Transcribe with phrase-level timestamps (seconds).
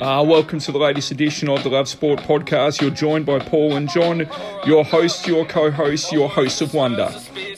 [0.00, 2.80] Uh, welcome to the latest edition of the Love Sport podcast.
[2.80, 4.26] You're joined by Paul and John,
[4.64, 7.14] your host, your co host, your host of wonder.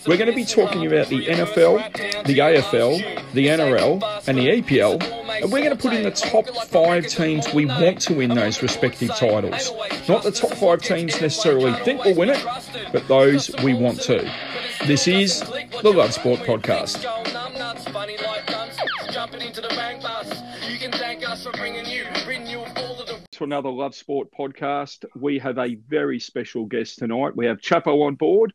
[0.09, 5.01] We're going to be talking about the NFL, the AFL, the NRL, and the EPL,
[5.41, 8.61] and we're going to put in the top five teams we want to win those
[8.61, 9.71] respective titles.
[10.09, 12.45] Not the top five teams necessarily think will win it,
[12.93, 14.29] but those we want to.
[14.87, 15.41] This is
[15.83, 17.07] the Love Sport podcast.
[23.43, 25.05] To another Love Sport podcast.
[25.17, 27.35] We have a very special guest tonight.
[27.35, 28.53] We have Chapo on board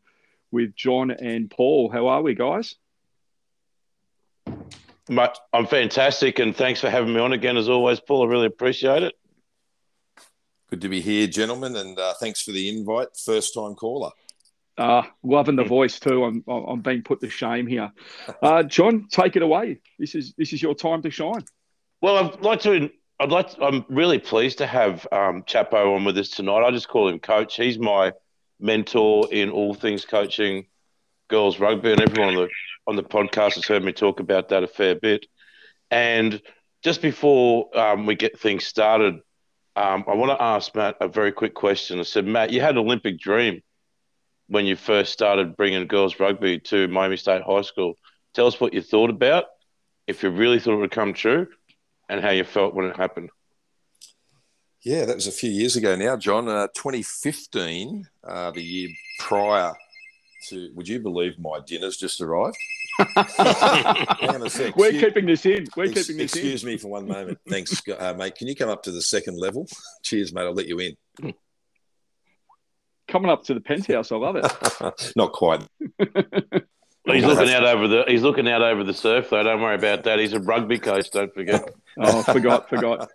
[0.50, 1.90] with John and Paul.
[1.92, 2.74] How are we, guys?
[5.06, 8.22] I'm fantastic, and thanks for having me on again, as always, Paul.
[8.22, 9.14] I really appreciate it.
[10.70, 13.08] Good to be here, gentlemen, and uh, thanks for the invite.
[13.14, 14.12] First time caller.
[14.78, 16.24] Uh, loving the voice too.
[16.24, 17.92] I'm, I'm being put to shame here.
[18.42, 19.80] Uh, John, take it away.
[19.98, 21.44] This is this is your time to shine.
[22.00, 22.88] Well, I'd like to.
[23.20, 23.50] I'd like.
[23.50, 26.64] To, I'm really pleased to have um, Chapo on with us tonight.
[26.64, 27.56] I just call him Coach.
[27.56, 28.12] He's my
[28.60, 30.66] mentor in all things coaching
[31.28, 32.48] girls rugby, and everyone on the
[32.86, 35.26] on the podcast has heard me talk about that a fair bit.
[35.90, 36.40] And
[36.82, 39.14] just before um, we get things started,
[39.74, 41.98] um, I want to ask Matt a very quick question.
[41.98, 43.62] I said, Matt, you had an Olympic dream
[44.46, 47.94] when you first started bringing girls rugby to Miami State High School.
[48.32, 49.46] Tell us what you thought about,
[50.06, 51.48] if you really thought it would come true,
[52.08, 53.30] and how you felt when it happened.
[54.82, 56.48] Yeah, that was a few years ago now, John.
[56.48, 59.72] Uh, 2015, uh, the year prior
[60.48, 62.56] to, would you believe my dinner's just arrived?
[62.98, 64.76] Hang on a sec.
[64.76, 65.66] We're keeping this in.
[65.76, 66.52] We're Ex- keeping this excuse in.
[66.52, 67.38] Excuse me for one moment.
[67.48, 68.36] Thanks, uh, mate.
[68.36, 69.66] Can you come up to the second level?
[70.02, 70.42] Cheers, mate.
[70.42, 71.34] I'll let you in
[73.08, 74.12] coming up to the penthouse.
[74.12, 75.12] I love it.
[75.16, 75.66] Not quite.
[77.06, 79.42] he's looking out over the he's looking out over the surf though.
[79.42, 80.18] Don't worry about that.
[80.18, 81.10] He's a rugby coach.
[81.10, 81.68] Don't forget.
[81.98, 83.10] Oh, forgot, forgot.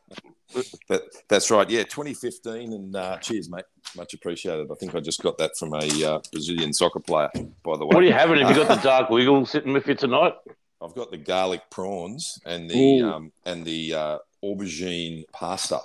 [0.89, 1.69] That, that's right.
[1.69, 3.65] Yeah, 2015, and uh, cheers, mate.
[3.95, 4.69] Much appreciated.
[4.71, 7.29] I think I just got that from a uh, Brazilian soccer player,
[7.63, 7.95] by the way.
[7.95, 8.39] What are you having?
[8.39, 10.33] Have you got the dark wiggle sitting with you tonight?
[10.81, 15.79] I've got the garlic prawns and the um, and the uh, aubergine pasta.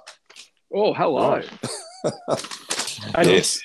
[0.72, 1.40] Oh, hello.
[3.22, 3.60] yes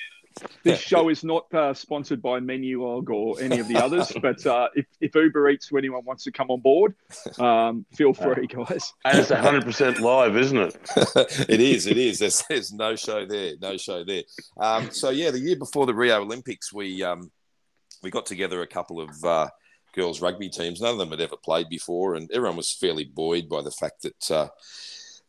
[0.64, 4.68] this show is not uh, sponsored by Menulog or any of the others, but uh,
[4.76, 6.96] if, if Uber Eats or anyone wants to come on board,
[7.40, 8.94] um, feel free, guys.
[9.06, 10.76] And it's 100% live, isn't it?
[11.50, 12.20] it is, it is.
[12.20, 14.24] There's, there's no show there, no show there.
[14.58, 17.32] Um, so, yeah, the year before the Rio Olympics, we, um,
[18.02, 19.50] we got together a couple of uh,
[19.94, 20.82] girls' rugby teams.
[20.82, 24.04] None of them had ever played before, and everyone was fairly buoyed by the fact
[24.04, 24.48] that uh,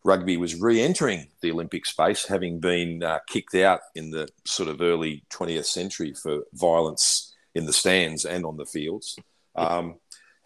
[0.04, 4.80] rugby was re-entering the Olympic space, having been uh, kicked out in the sort of
[4.80, 9.16] early 20th century for violence in the stands and on the fields.
[9.56, 9.96] Um,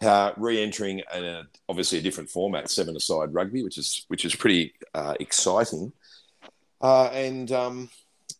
[0.01, 5.15] uh, re-entering a, obviously a different format, seven-a-side rugby, which is which is pretty uh,
[5.19, 5.91] exciting.
[6.81, 7.89] Uh, and um,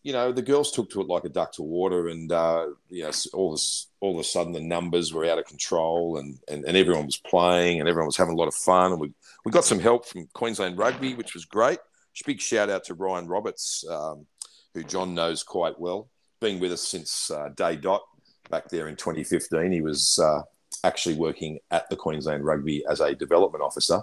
[0.02, 3.02] you know the girls took to it like a duck to water, and uh, you
[3.02, 6.64] know all this all of a sudden the numbers were out of control, and, and
[6.64, 9.12] and everyone was playing, and everyone was having a lot of fun, and we
[9.44, 11.78] we got some help from Queensland Rugby, which was great.
[12.26, 14.26] Big shout out to Ryan Roberts, um,
[14.74, 16.08] who John knows quite well,
[16.38, 18.02] been with us since uh, day dot
[18.50, 19.72] back there in 2015.
[19.72, 20.42] He was uh,
[20.84, 24.02] actually working at the Queensland Rugby as a development officer,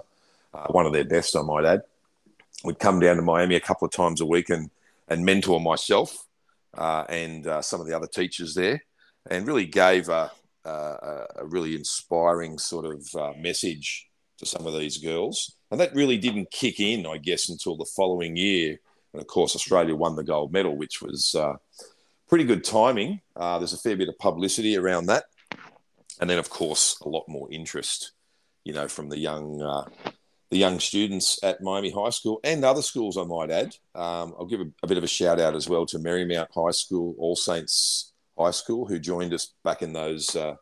[0.52, 1.82] uh, one of their best, I might add.
[2.64, 4.70] We'd come down to Miami a couple of times a week and
[5.08, 6.26] and mentor myself
[6.76, 8.82] uh, and uh, some of the other teachers there,
[9.30, 10.30] and really gave a,
[10.64, 14.06] a, a really inspiring sort of uh, message
[14.38, 15.56] to some of these girls.
[15.70, 18.78] And that really didn't kick in, I guess, until the following year.
[19.12, 21.54] And of course, Australia won the gold medal, which was uh,
[22.28, 23.20] pretty good timing.
[23.34, 25.24] Uh, there's a fair bit of publicity around that.
[26.20, 28.12] And then, of course, a lot more interest,
[28.64, 29.84] you know, from the young, uh,
[30.50, 33.74] the young students at Miami High School and other schools, I might add.
[33.94, 36.70] Um, I'll give a, a, bit of a shout out as well to Marymount High
[36.70, 40.54] School, All Saints High School, who joined us back in those uh,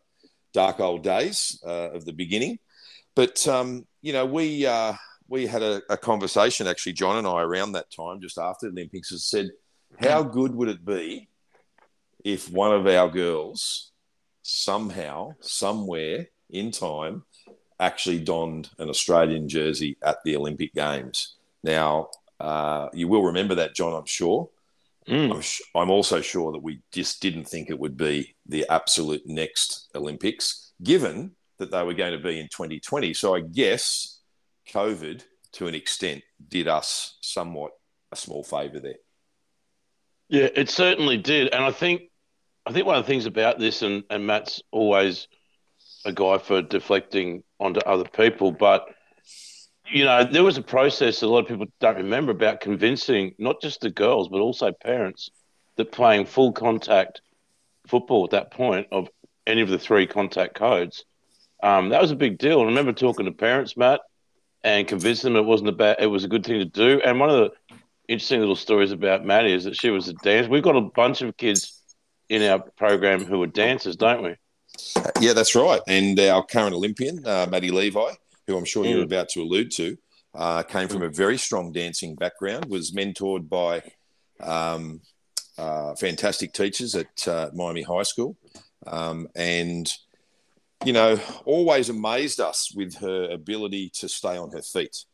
[0.52, 2.58] dark old days uh, of the beginning.
[3.14, 4.94] But um, you know, we uh,
[5.28, 8.72] we had a, a, conversation actually, John and I, around that time, just after the
[8.72, 9.50] Olympics, and said,
[9.98, 11.28] how good would it be
[12.24, 13.92] if one of our girls
[14.42, 17.24] somehow, somewhere in time,
[17.80, 21.36] actually donned an Australian jersey at the Olympic Games?
[21.62, 23.94] Now, uh, you will remember that, John.
[23.94, 24.48] I'm sure.
[25.08, 25.34] Mm.
[25.34, 29.22] I'm, sh- I'm also sure that we just didn't think it would be the absolute
[29.26, 33.14] next Olympics, given that they were going to be in 2020.
[33.14, 34.18] So I guess
[34.72, 35.22] COVID,
[35.52, 37.72] to an extent, did us somewhat
[38.12, 38.96] a small favour there.
[40.28, 42.02] Yeah, it certainly did, and I think
[42.66, 45.28] I think one of the things about this, and, and Matt's always
[46.06, 48.86] a guy for deflecting onto other people, but
[49.90, 53.60] you know, there was a process a lot of people don't remember about convincing not
[53.60, 55.30] just the girls but also parents
[55.76, 57.20] that playing full contact
[57.86, 59.08] football at that point of
[59.46, 61.04] any of the three contact codes,
[61.62, 62.60] um, that was a big deal.
[62.60, 64.00] I remember talking to parents, Matt,
[64.64, 67.00] and convincing them it wasn't a bad, it was a good thing to do.
[67.04, 67.50] And one of the
[68.08, 70.50] interesting little stories about Maddie is that she was a dancer.
[70.50, 71.80] We've got a bunch of kids
[72.28, 74.34] in our program who are dancers, don't we?
[75.20, 75.80] Yeah, that's right.
[75.86, 78.12] And our current Olympian, uh, Maddie Levi,
[78.46, 78.90] who I'm sure mm.
[78.90, 79.96] you're about to allude to,
[80.34, 83.82] uh, came from a very strong dancing background, was mentored by
[84.40, 85.00] um,
[85.58, 88.36] uh, fantastic teachers at uh, Miami High School,
[88.86, 89.90] um, and
[90.84, 95.04] you know, always amazed us with her ability to stay on her feet.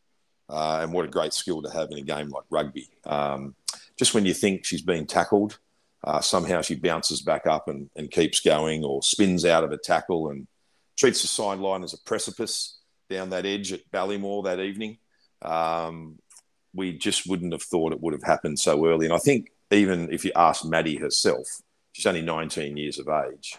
[0.49, 2.89] Uh, and what a great skill to have in a game like rugby.
[3.05, 3.55] Um,
[3.97, 5.57] just when you think she's been tackled,
[6.03, 9.77] uh, somehow she bounces back up and, and, keeps going, or spins out of a
[9.77, 10.47] tackle and
[10.97, 12.79] treats the sideline as a precipice
[13.09, 14.97] down that edge at Ballymore that evening.
[15.41, 16.19] Um,
[16.73, 19.05] we just wouldn't have thought it would have happened so early.
[19.05, 21.61] And I think even if you ask Maddie herself,
[21.93, 23.57] she's only 19 years of age,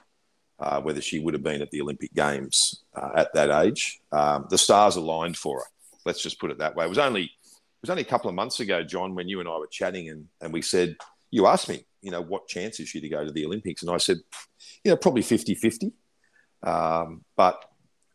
[0.58, 4.46] uh, whether she would have been at the Olympic Games uh, at that age, um,
[4.50, 5.66] the stars aligned for her.
[6.04, 6.84] Let's just put it that way.
[6.84, 9.48] It was only it was only a couple of months ago, John, when you and
[9.48, 10.96] I were chatting, and, and we said,
[11.30, 13.82] you asked me, you know, what chance is she to go to the Olympics?
[13.82, 14.18] And I said,
[14.84, 15.92] you know, probably 50 50,
[16.62, 17.64] um, but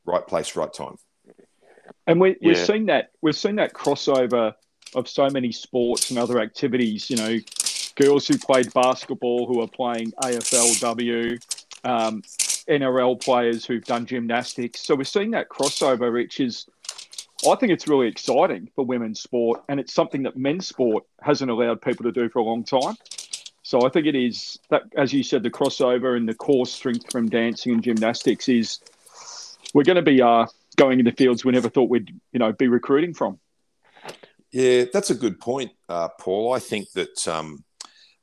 [0.05, 0.95] right place, right time.
[2.05, 4.53] And we, we've seen that we've seen that crossover
[4.95, 7.09] of so many sports and other activities.
[7.09, 7.37] You know,
[7.95, 11.39] girls who played basketball who are playing AFLW,
[11.83, 12.21] um,
[12.67, 14.81] NRL players who've done gymnastics.
[14.81, 16.65] So we're seeing that crossover, which is,
[17.47, 21.49] I think it's really exciting for women's sport, and it's something that men's sport hasn't
[21.49, 22.95] allowed people to do for a long time.
[23.69, 27.11] So I think it is that, as you said, the crossover and the core strength
[27.11, 28.79] from dancing and gymnastics is
[29.75, 32.67] we're going to be uh, going into fields we never thought we'd, you know, be
[32.67, 33.37] recruiting from.
[34.49, 36.51] Yeah, that's a good point, uh, Paul.
[36.51, 37.63] I think that um,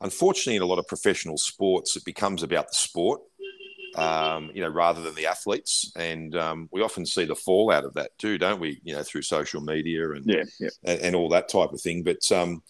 [0.01, 3.21] unfortunately, in a lot of professional sports, it becomes about the sport,
[3.95, 7.95] um, you know, rather than the athletes, and um, we often see the fallout of
[7.95, 8.81] that too, don't we?
[8.83, 10.71] You know, through social media and yeah, yeah.
[10.83, 12.03] And, and, all that type of thing.
[12.03, 12.65] But um,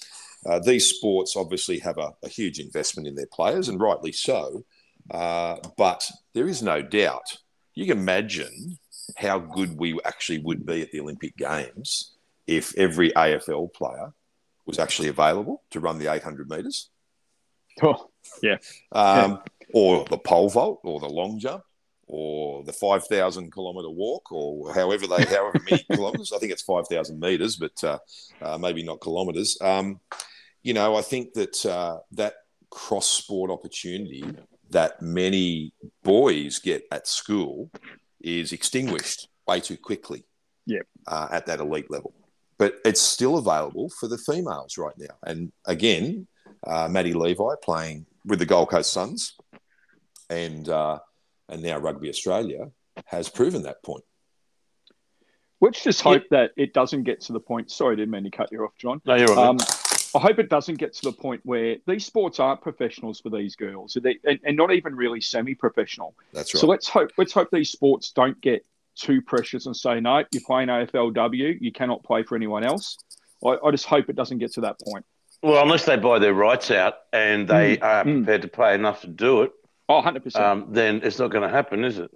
[0.46, 4.64] uh, these sports obviously have a, a, huge investment in their players, and rightly so.
[5.10, 7.38] Uh, but there is no doubt.
[7.74, 8.78] You can imagine
[9.16, 12.12] how good we actually would be at the Olympic Games
[12.46, 14.12] if every AFL player
[14.66, 16.90] was actually available to run the 800 metres.
[17.82, 18.08] Oh,
[18.42, 18.56] yeah.
[18.92, 19.36] Um, yeah.
[19.74, 21.62] Or the pole vault, or the long jump,
[22.06, 26.32] or the 5,000 kilometre walk, or however they, however many kilometres.
[26.32, 27.98] I think it's 5,000 metres, but uh,
[28.40, 29.58] uh, maybe not kilometres.
[29.60, 30.00] Um,
[30.66, 32.34] you know, I think that uh, that
[32.70, 34.24] cross sport opportunity
[34.70, 35.72] that many
[36.02, 37.70] boys get at school
[38.20, 40.24] is extinguished way too quickly.
[40.66, 40.80] Yeah.
[41.06, 42.12] Uh, at that elite level,
[42.58, 45.14] but it's still available for the females right now.
[45.24, 46.26] And again,
[46.66, 49.36] uh, Maddie Levi playing with the Gold Coast Suns,
[50.28, 50.98] and uh,
[51.48, 52.72] and now Rugby Australia
[53.04, 54.02] has proven that point.
[55.60, 56.38] Let's just hope yeah.
[56.38, 57.70] that it doesn't get to the point.
[57.70, 59.00] Sorry, I didn't mean to cut you off, John.
[59.06, 59.38] No, you're right.
[59.38, 59.58] Um,
[60.16, 63.54] I hope it doesn't get to the point where these sports aren't professionals for these
[63.56, 66.14] girls, they, and, and, not even really semi-professional.
[66.32, 66.60] That's right.
[66.60, 68.64] So let's hope let's hope these sports don't get
[68.94, 72.96] too precious and say no, you're playing AFLW, you cannot play for anyone else.
[73.44, 75.04] I, I just hope it doesn't get to that point.
[75.42, 78.24] Well, unless they buy their rights out and they mm, are mm.
[78.24, 79.52] prepared to pay enough to do it,
[79.88, 80.34] oh, 100%.
[80.36, 82.10] Um, then it's not going to happen, is it?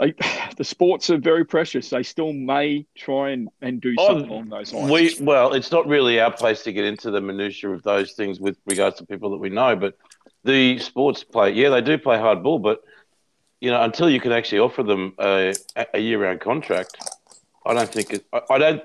[0.00, 0.18] Like
[0.56, 1.90] the sports are very precious.
[1.90, 4.90] They still may try and, and do oh, something oh, along those lines.
[4.90, 8.40] We well, it's not really our place to get into the minutiae of those things
[8.40, 9.96] with regards to people that we know, but
[10.42, 12.80] the sports play, yeah, they do play hard ball, but
[13.60, 15.54] you know, until you can actually offer them a,
[15.92, 16.96] a year-round contract,
[17.66, 18.24] I don't think it.
[18.32, 18.82] I, I don't.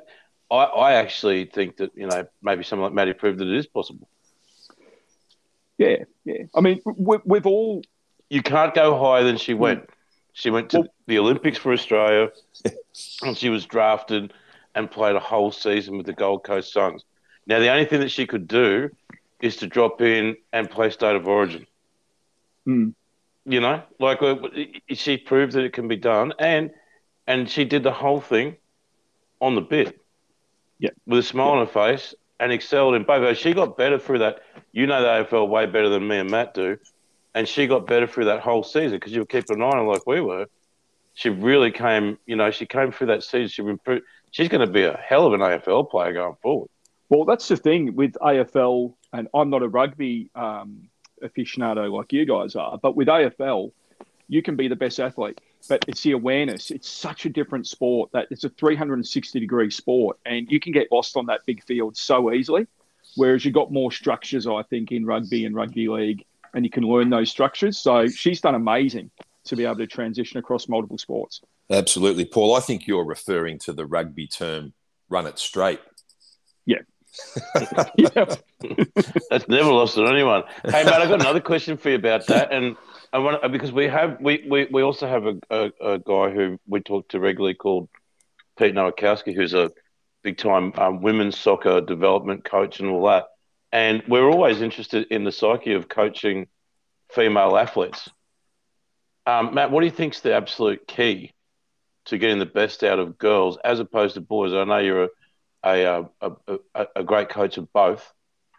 [0.52, 3.68] I, I actually think that you know maybe someone like Maddie proved that it is
[3.68, 4.10] possible.
[5.78, 6.44] Yeah, yeah.
[6.54, 7.82] I mean, we, we've all.
[8.30, 9.60] You can't go higher than she hmm.
[9.60, 9.90] went.
[10.36, 12.30] She went to well, the Olympics for Australia,
[13.24, 14.34] and she was drafted
[14.76, 17.06] and played a whole season with the Gold Coast Suns.
[17.48, 18.90] Now, the only thing that she could do
[19.42, 21.66] is to drop in and play state of origin.
[22.68, 22.96] Mm.
[23.46, 24.36] You know, like uh,
[24.90, 26.72] she proved that it can be done, and
[27.26, 28.58] and she did the whole thing
[29.40, 30.02] on the bit.
[30.80, 31.52] Yeah, with a smile yeah.
[31.62, 33.38] on her face and excelled in both.
[33.38, 34.42] She got better through that.
[34.74, 36.78] You know the AFL way better than me and Matt do
[37.36, 39.86] and she got better through that whole season because you were keeping an eye on
[39.86, 40.48] her like we were.
[41.14, 43.50] She really came, you know, she came through that season.
[43.50, 44.04] She improved.
[44.32, 46.70] She's going to be a hell of an AFL player going forward.
[47.10, 50.90] Well, that's the thing with AFL, and I'm not a rugby um,
[51.22, 53.72] aficionado like you guys are, but with AFL,
[54.28, 55.40] you can be the best athlete.
[55.70, 56.72] but it's the awareness.
[56.72, 60.92] It's such a different sport that it's a 360 degree sport, and you can get
[60.92, 62.66] lost on that big field so easily.
[63.16, 66.26] Whereas you've got more structures, I think, in rugby and rugby league,
[66.56, 67.78] and you can learn those structures.
[67.78, 69.12] So she's done amazing
[69.46, 71.42] to be able to transition across multiple sports.
[71.70, 72.56] Absolutely, Paul.
[72.56, 74.74] I think you're referring to the rugby term
[75.10, 75.82] "run it straight."
[76.66, 76.80] Yeah.
[77.98, 78.26] yeah.
[79.30, 80.44] That's never lost on anyone.
[80.64, 82.76] Hey, man, I've got another question for you about that, and
[83.14, 86.60] I want because we have we we, we also have a, a, a guy who
[86.68, 87.90] we talk to regularly called
[88.58, 89.72] Pete Nowakowski, who's a
[90.24, 93.26] big time um, women's soccer development coach and all that.
[93.76, 96.48] And we're always interested in the psyche of coaching
[97.12, 98.10] female athletes.
[99.26, 101.34] Um, Matt, what do you think is the absolute key
[102.06, 104.54] to getting the best out of girls as opposed to boys?
[104.54, 105.10] I know you're
[105.62, 106.32] a, a, a,
[106.74, 108.14] a, a great coach of both.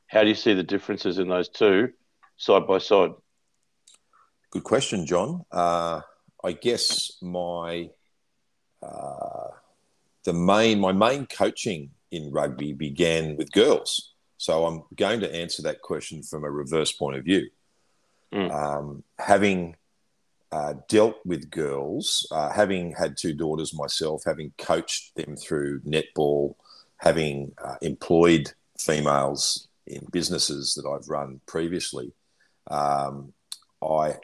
[0.06, 1.94] How do you see the differences in those two
[2.36, 3.12] side by side?
[4.50, 5.46] Good question, John.
[5.50, 6.02] Uh,
[6.44, 7.88] I guess my
[8.82, 9.48] uh,
[10.26, 14.12] the main my main coaching in rugby began with girls.
[14.38, 17.48] So I'm going to answer that question from a reverse point of view.
[18.32, 18.52] Mm.
[18.52, 19.76] Um, having
[20.52, 26.54] uh, dealt with girls, uh, having had two daughters myself, having coached them through netball,
[26.98, 32.12] having uh, employed females in businesses that I've run previously,
[32.70, 33.32] um,
[33.82, 34.16] I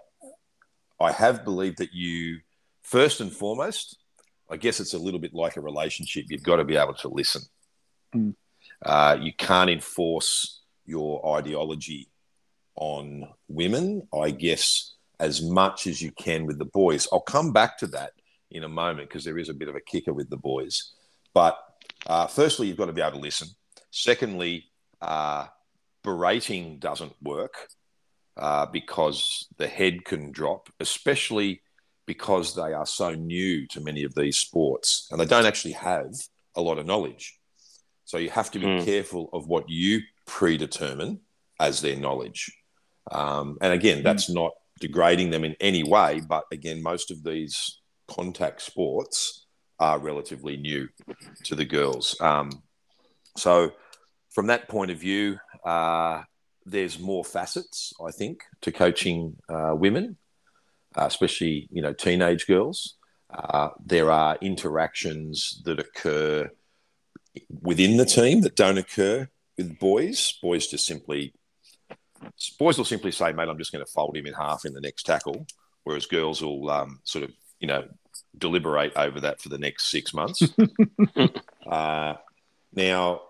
[1.01, 2.41] I have believed that you
[2.83, 3.99] first and foremost
[4.53, 6.27] I guess it's a little bit like a relationship.
[6.29, 7.43] You've got to be able to listen.
[8.15, 8.35] Mm.
[8.85, 12.09] Uh, you can't enforce your ideology
[12.75, 17.07] on women, I guess, as much as you can with the boys.
[17.13, 18.13] I'll come back to that
[18.51, 20.93] in a moment because there is a bit of a kicker with the boys.
[21.35, 21.59] But
[22.07, 23.49] uh, firstly, you've got to be able to listen.
[23.91, 24.67] Secondly,
[25.01, 25.47] uh,
[26.03, 27.69] berating doesn't work
[28.37, 31.63] uh, because the head can drop, especially
[32.07, 36.13] because they are so new to many of these sports and they don't actually have
[36.57, 37.39] a lot of knowledge.
[38.13, 38.85] So you have to be mm.
[38.85, 41.21] careful of what you predetermine
[41.59, 42.53] as their knowledge.
[43.11, 44.03] Um, and again, mm.
[44.03, 49.47] that's not degrading them in any way, but again, most of these contact sports
[49.79, 50.91] are relatively new
[51.45, 52.15] to the girls.
[52.21, 52.51] Um,
[53.39, 53.73] so,
[54.35, 56.25] from that point of view, uh,
[56.67, 60.19] there's more facets, I think, to coaching uh, women
[60.95, 62.97] uh, especially you know teenage girls.
[63.33, 66.51] Uh, there are interactions that occur
[67.61, 70.39] within the team that don't occur with boys.
[70.43, 71.35] Boys just simply
[72.59, 74.81] boys will simply say, "Mate, I'm just going to fold him in half in the
[74.81, 75.47] next tackle,"
[75.85, 77.85] whereas girls will um, sort of you know
[78.37, 80.43] deliberate over that for the next six months.
[81.67, 82.15] uh,
[82.75, 83.21] now,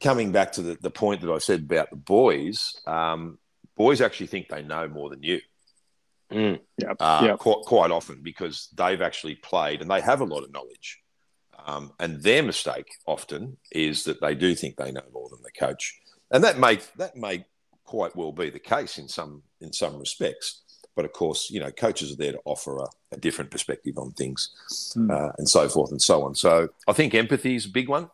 [0.00, 3.38] coming back to the, the point that I said about the boys, um,
[3.76, 5.40] boys actually think they know more than you.
[6.32, 6.60] Mm.
[6.78, 7.38] Yeah, uh, yep.
[7.38, 11.00] quite, quite often because they've actually played and they have a lot of knowledge.
[11.64, 15.50] Um, and their mistake often is that they do think they know more than the
[15.50, 15.98] coach,
[16.30, 17.46] and that may that may
[17.84, 20.60] quite well be the case in some in some respects.
[20.94, 24.12] But of course, you know, coaches are there to offer a, a different perspective on
[24.12, 24.50] things,
[24.96, 25.10] mm.
[25.10, 26.34] uh, and so forth and so on.
[26.34, 28.10] So I think empathy is a big one.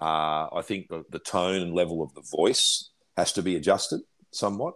[0.00, 4.00] Uh, I think the, the, tone and level of the voice has to be adjusted
[4.30, 4.74] somewhat,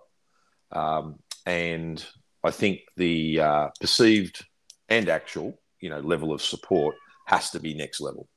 [0.72, 2.04] um, and
[2.44, 4.44] I think the uh, perceived
[4.88, 8.28] and actual, you know, level of support has to be next level.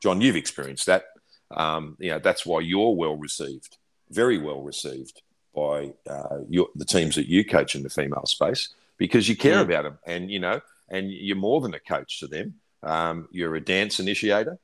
[0.00, 1.04] John, you've experienced that.
[1.50, 3.78] Um, you know, that's why you're well received,
[4.10, 5.22] very well received
[5.54, 9.54] by uh, your, the teams that you coach in the female space because you care
[9.54, 9.60] yeah.
[9.60, 12.54] about them, and you know, and you're more than a coach to them.
[12.82, 14.58] Um, you're a dance initiator.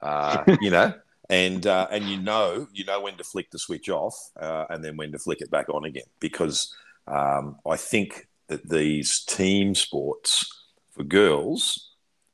[0.00, 0.94] Uh, you know,
[1.28, 4.84] and uh, and you know you know when to flick the switch off uh, and
[4.84, 6.74] then when to flick it back on again because
[7.06, 10.46] um, I think that these team sports
[10.92, 11.87] for girls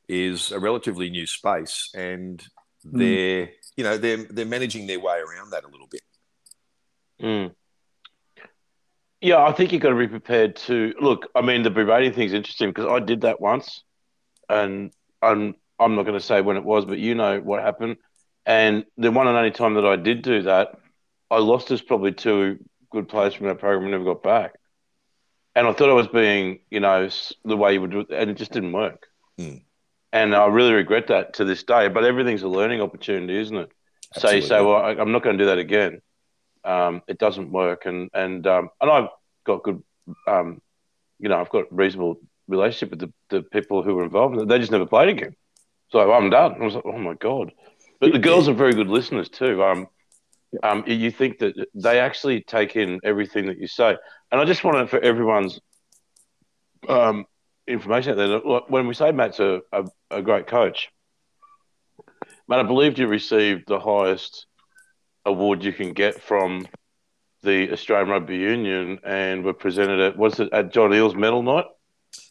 [0.08, 2.42] is a relatively new space, and
[2.82, 2.98] hmm.
[2.98, 6.02] they're you know they're they're managing their way around that a little bit.
[7.22, 7.54] Mm.
[9.20, 11.28] Yeah, I think you've got to be prepared to look.
[11.34, 13.82] I mean, the berating thing is interesting because I did that once,
[14.48, 14.92] and
[15.22, 17.96] I'm I'm not going to say when it was, but you know what happened.
[18.46, 20.76] And the one and only time that I did do that,
[21.30, 22.58] I lost us probably two
[22.90, 24.52] good players from that program and never got back
[25.54, 27.08] and I thought I was being, you know,
[27.44, 29.06] the way you would do it, and it just didn't work.
[29.38, 29.62] Mm.
[30.14, 31.88] And I really regret that to this day.
[31.88, 33.70] But everything's a learning opportunity, isn't it?
[34.14, 34.40] Absolutely.
[34.40, 36.00] So you say, well, I, am not going to do that again.
[36.62, 39.08] Um, it doesn't work, and and um, and I've
[39.44, 39.82] got good,
[40.28, 40.62] um,
[41.18, 44.48] you know, I've got reasonable relationship with the, the people who were involved.
[44.48, 45.34] They just never played again.
[45.90, 46.54] So I'm done.
[46.60, 47.52] I was like, oh my god.
[48.00, 49.62] But the girls are very good listeners too.
[49.62, 49.88] Um,
[50.62, 53.96] um, you think that they actually take in everything that you say.
[54.30, 55.60] And I just wanted for everyone's
[56.88, 57.26] um,
[57.66, 58.28] information out there.
[58.40, 60.90] Like, When we say Matt's a, a, a great coach,
[62.48, 64.46] Matt, I believe you received the highest
[65.24, 66.66] award you can get from
[67.42, 71.66] the Australian Rugby Union and were presented at was it at John Eales Medal Night?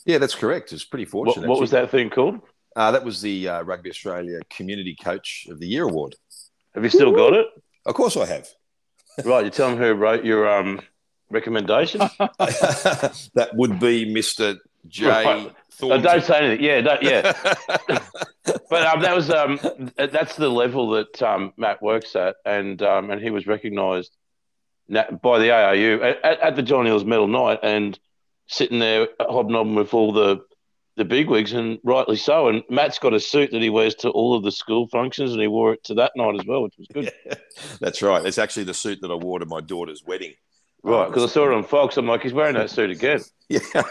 [0.05, 0.71] Yeah, that's correct.
[0.73, 1.49] It's pretty What, fortunate.
[1.49, 2.39] what was that thing called?
[2.75, 6.15] Uh, that was the uh, Rugby Australia Community Coach of the Year award.
[6.73, 7.45] Have you still got it?
[7.85, 8.47] Of course, I have.
[9.23, 10.81] Right, you tell them who wrote your um
[11.29, 11.99] recommendation.
[12.17, 14.55] that would be Mister
[14.87, 15.07] J.
[15.07, 15.25] Right.
[15.47, 16.01] Uh, Thornton.
[16.03, 16.63] don't say anything.
[16.65, 17.31] Yeah, don't, yeah.
[18.69, 19.59] but um, that was um,
[19.97, 24.15] that's the level that um, Matt works at, and um, and he was recognised
[24.89, 27.97] by the ARU at, at- the John Eales Medal Night, and
[28.47, 30.41] sitting there hobnobbing with all the
[30.95, 32.49] the bigwigs, and rightly so.
[32.49, 35.41] And Matt's got a suit that he wears to all of the school functions, and
[35.41, 37.11] he wore it to that night as well, which was good.
[37.79, 38.23] That's right.
[38.23, 40.33] It's actually the suit that I wore to my daughter's wedding.
[40.85, 41.95] Right, because I saw it on Fox.
[41.95, 43.21] I'm like, he's wearing that suit again.
[43.49, 43.83] Yeah.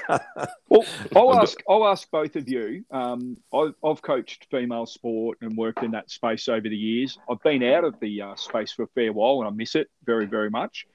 [0.69, 0.85] Well,
[1.15, 1.63] I'll ask.
[1.69, 2.85] I'll ask both of you.
[2.91, 7.17] Um, I've, I've coached female sport and worked in that space over the years.
[7.31, 9.89] I've been out of the uh, space for a fair while, and I miss it
[10.05, 10.87] very, very much.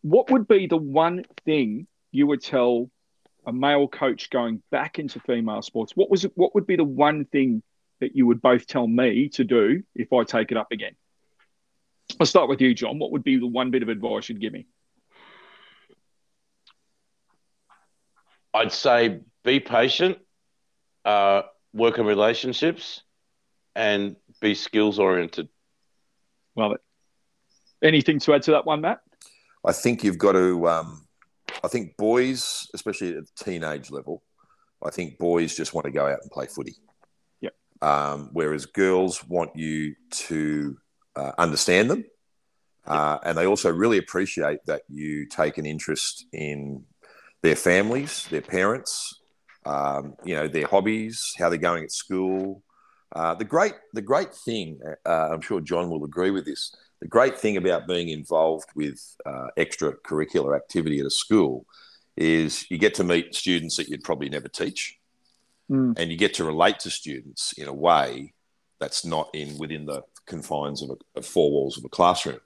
[0.00, 2.90] What would be the one thing you would tell
[3.44, 5.92] a male coach going back into female sports?
[5.94, 6.32] What was it?
[6.36, 7.62] What would be the one thing
[8.00, 10.94] that you would both tell me to do if I take it up again?
[12.18, 12.98] I'll start with you, John.
[12.98, 14.66] What would be the one bit of advice you'd give me?
[18.54, 20.18] I'd say be patient,
[21.04, 21.42] uh,
[21.72, 23.02] work on relationships,
[23.74, 25.48] and be skills oriented.
[26.56, 26.80] Love it.
[27.82, 29.00] Anything to add to that one, Matt?
[29.66, 30.68] I think you've got to.
[30.68, 31.06] Um,
[31.62, 34.22] I think boys, especially at the teenage level,
[34.82, 36.76] I think boys just want to go out and play footy.
[37.40, 37.54] Yep.
[37.82, 40.76] Um, whereas girls want you to
[41.16, 42.04] uh, understand them,
[42.86, 46.84] uh, and they also really appreciate that you take an interest in
[47.44, 49.20] their families, their parents,
[49.66, 52.62] um, you know, their hobbies, how they're going at school.
[53.14, 56.74] Uh, the great, the great thing, uh, I'm sure John will agree with this.
[57.02, 61.66] The great thing about being involved with uh, extracurricular activity at a school
[62.16, 64.98] is you get to meet students that you'd probably never teach,
[65.70, 65.98] Mm.
[65.98, 68.34] and you get to relate to students in a way
[68.80, 72.40] that's not in within the confines of, a, of four walls of a classroom.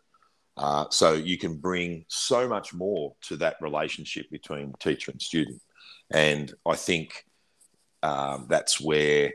[0.58, 5.62] Uh, so you can bring so much more to that relationship between teacher and student,
[6.10, 7.24] and I think
[8.02, 9.32] um, that's where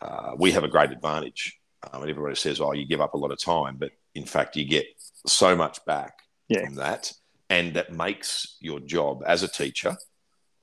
[0.00, 1.58] uh, we have a great advantage.
[1.82, 4.56] Um, and everybody says, "Oh, you give up a lot of time," but in fact,
[4.56, 4.86] you get
[5.26, 6.14] so much back
[6.48, 6.64] Yeah.
[6.64, 7.12] from that,
[7.50, 9.96] and that makes your job as a teacher,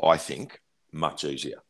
[0.02, 1.62] I think, much easier.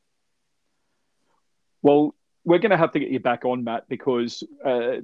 [1.81, 4.97] Well, we're going to have to get you back on, Matt, because uh,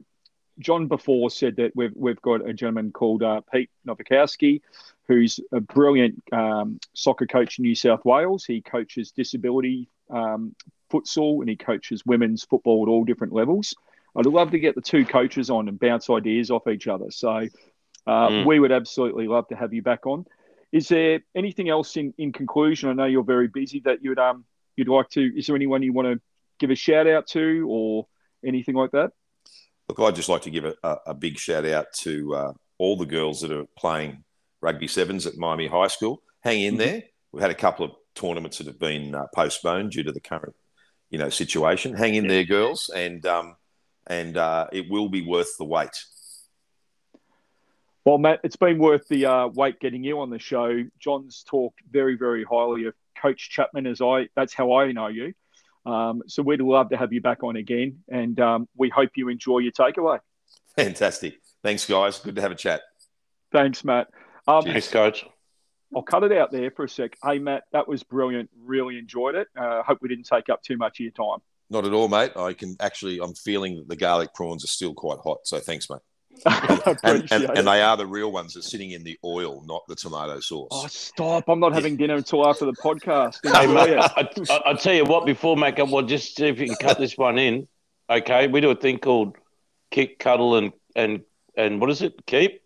[0.60, 4.62] John before said that we've we've got a gentleman called uh, Pete Novakowski,
[5.08, 8.46] who's a brilliant um, soccer coach in New South Wales.
[8.46, 10.56] He coaches disability um,
[10.92, 13.76] futsal and he coaches women's football at all different levels.
[14.16, 17.12] I'd love to get the two coaches on and bounce ideas off each other.
[17.12, 17.30] So
[18.08, 18.46] uh, Mm.
[18.46, 20.26] we would absolutely love to have you back on.
[20.72, 22.90] Is there anything else in, in conclusion?
[22.90, 25.38] I know you're very busy that you'd um you'd like to.
[25.38, 26.22] Is there anyone you want to
[26.60, 28.08] give a shout out to or
[28.46, 29.12] anything like that?
[29.90, 33.06] Look, I'd just like to give a, a, big shout out to uh, all the
[33.06, 34.24] girls that are playing
[34.62, 36.22] rugby sevens at Miami High School.
[36.42, 36.78] Hang in Mhm.
[36.78, 37.04] there.
[37.32, 40.56] We've had a couple of tournaments that have been uh, postponed due to the current,
[41.10, 41.94] you know, situation.
[41.94, 42.30] Hang in Yeah.
[42.32, 43.56] there, girls, and um,
[44.08, 46.04] and uh, it will be worth the wait.
[48.04, 50.84] Well, Matt, it's been worth the uh, wait getting you on the show.
[51.00, 55.34] John's talked very, very highly of Coach Chapman, as I that's how I know you.
[55.88, 59.30] Um, so we'd love to have you back on again, and um, we hope you
[59.30, 60.20] enjoy your takeaway.
[60.76, 61.40] Fantastic.
[61.64, 62.20] Thanks, guys.
[62.20, 62.82] Good to have a chat.
[63.54, 64.10] Thanks, Matt.
[64.48, 65.26] Um, Thanks, coach.
[65.96, 67.18] I'll cut it out there for a sec.
[67.24, 68.50] Hey, Matt, that was brilliant.
[68.62, 69.48] Really enjoyed it.
[69.58, 71.40] Uh, hope we didn't take up too much of your time.
[71.70, 72.36] Not at all, mate.
[72.36, 73.20] I can actually.
[73.22, 75.40] I'm feeling that the garlic prawns are still quite hot.
[75.44, 76.00] So thanks, mate.
[76.46, 78.54] I And, and, and they are the real ones.
[78.54, 80.68] They're sitting in the oil, not the tomato sauce.
[80.72, 81.48] Oh, stop.
[81.48, 83.40] I'm not having dinner until after the podcast.
[83.44, 83.98] Hey, Enjoy mate.
[83.98, 87.00] I, I, I'll tell you what, before Matt, well, just see if you can cut
[87.00, 87.68] this one in.
[88.10, 89.36] Okay, we do a thing called
[89.92, 91.22] kick, cuddle, and and
[91.58, 92.26] and what is it?
[92.26, 92.62] Keep.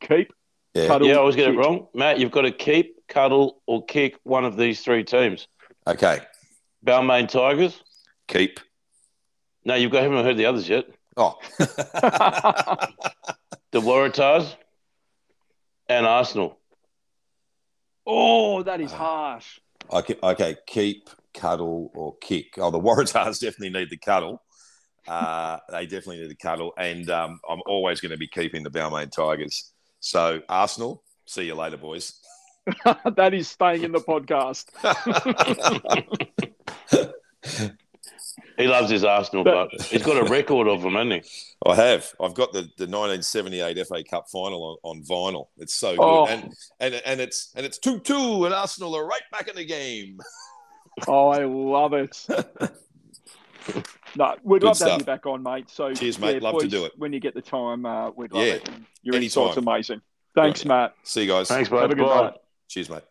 [0.00, 0.32] Keep.
[0.74, 0.86] yeah.
[0.86, 1.88] Cuddle, yeah, I always get it wrong.
[1.94, 5.48] Matt, you've got to keep, cuddle, or kick one of these three teams.
[5.86, 6.20] Okay.
[6.84, 7.80] Balmain Tigers.
[8.28, 8.60] Keep.
[9.64, 10.84] No, you've got haven't heard the others yet.
[11.16, 11.38] Oh.
[13.74, 14.54] The Waratahs
[15.88, 16.60] and Arsenal.
[18.06, 19.58] Oh, that is harsh.
[19.90, 20.14] okay.
[20.22, 20.56] Okay.
[20.68, 22.54] Keep, cuddle, or kick.
[22.56, 24.40] Oh, the Waratahs definitely need the cuddle.
[25.08, 28.70] Uh, they definitely need the cuddle, and um, I'm always going to be keeping the
[28.70, 29.72] Balmain Tigers.
[29.98, 32.12] So Arsenal, see you later, boys.
[33.16, 34.70] that is staying in the podcast.
[38.56, 41.30] He loves his Arsenal, but he's got a record of them, hasn't he?
[41.66, 42.12] I have.
[42.20, 45.46] I've got the, the 1978 FA Cup final on, on vinyl.
[45.58, 46.26] It's so good, Oh.
[46.26, 49.64] and and and it's and it's two two, and Arsenal are right back in the
[49.64, 50.18] game.
[51.08, 52.24] Oh, I love it.
[54.16, 55.68] No, we'd Good love to have you back on, mate.
[55.68, 56.40] So Cheers, mate.
[56.40, 56.92] Love to do it.
[56.96, 57.84] when you get the time.
[57.84, 58.52] Uh, we'd love Yeah.
[58.54, 58.68] it.
[58.68, 59.42] And your Anytime.
[59.48, 60.00] insight's amazing.
[60.36, 60.68] Thanks, Right.
[60.68, 60.94] Matt.
[61.02, 61.48] See you guys.
[61.48, 62.22] Thanks, Have a good Bye.
[62.22, 62.34] night.
[62.68, 63.02] Cheers, mate.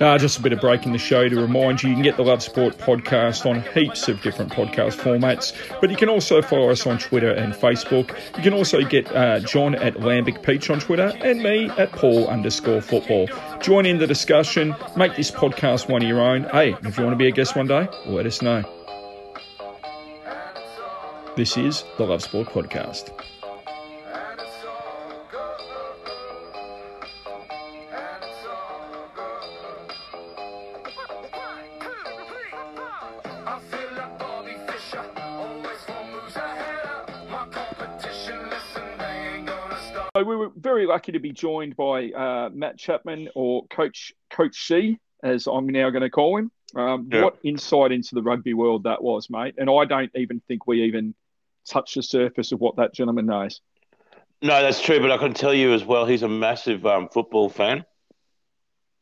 [0.00, 2.16] Uh, just a bit of break in the show to remind you you can get
[2.16, 6.70] the Love Sport podcast on heaps of different podcast formats, but you can also follow
[6.70, 8.16] us on Twitter and Facebook.
[8.38, 12.28] You can also get uh, John at Lambic Peach on Twitter and me at Paul
[12.28, 13.28] underscore football.
[13.60, 16.44] Join in the discussion, make this podcast one of your own.
[16.44, 18.62] Hey, if you want to be a guest one day, let us know.
[21.36, 23.12] This is the Love Sport podcast.
[41.00, 45.88] Lucky to be joined by uh, Matt Chapman or Coach Coach C, as I'm now
[45.88, 46.50] going to call him.
[46.76, 47.24] Um, Yeah.
[47.24, 49.54] What insight into the rugby world that was, mate!
[49.56, 51.14] And I don't even think we even
[51.66, 53.62] touched the surface of what that gentleman knows.
[54.42, 57.48] No, that's true, but I can tell you as well, he's a massive um, football
[57.48, 57.84] fan.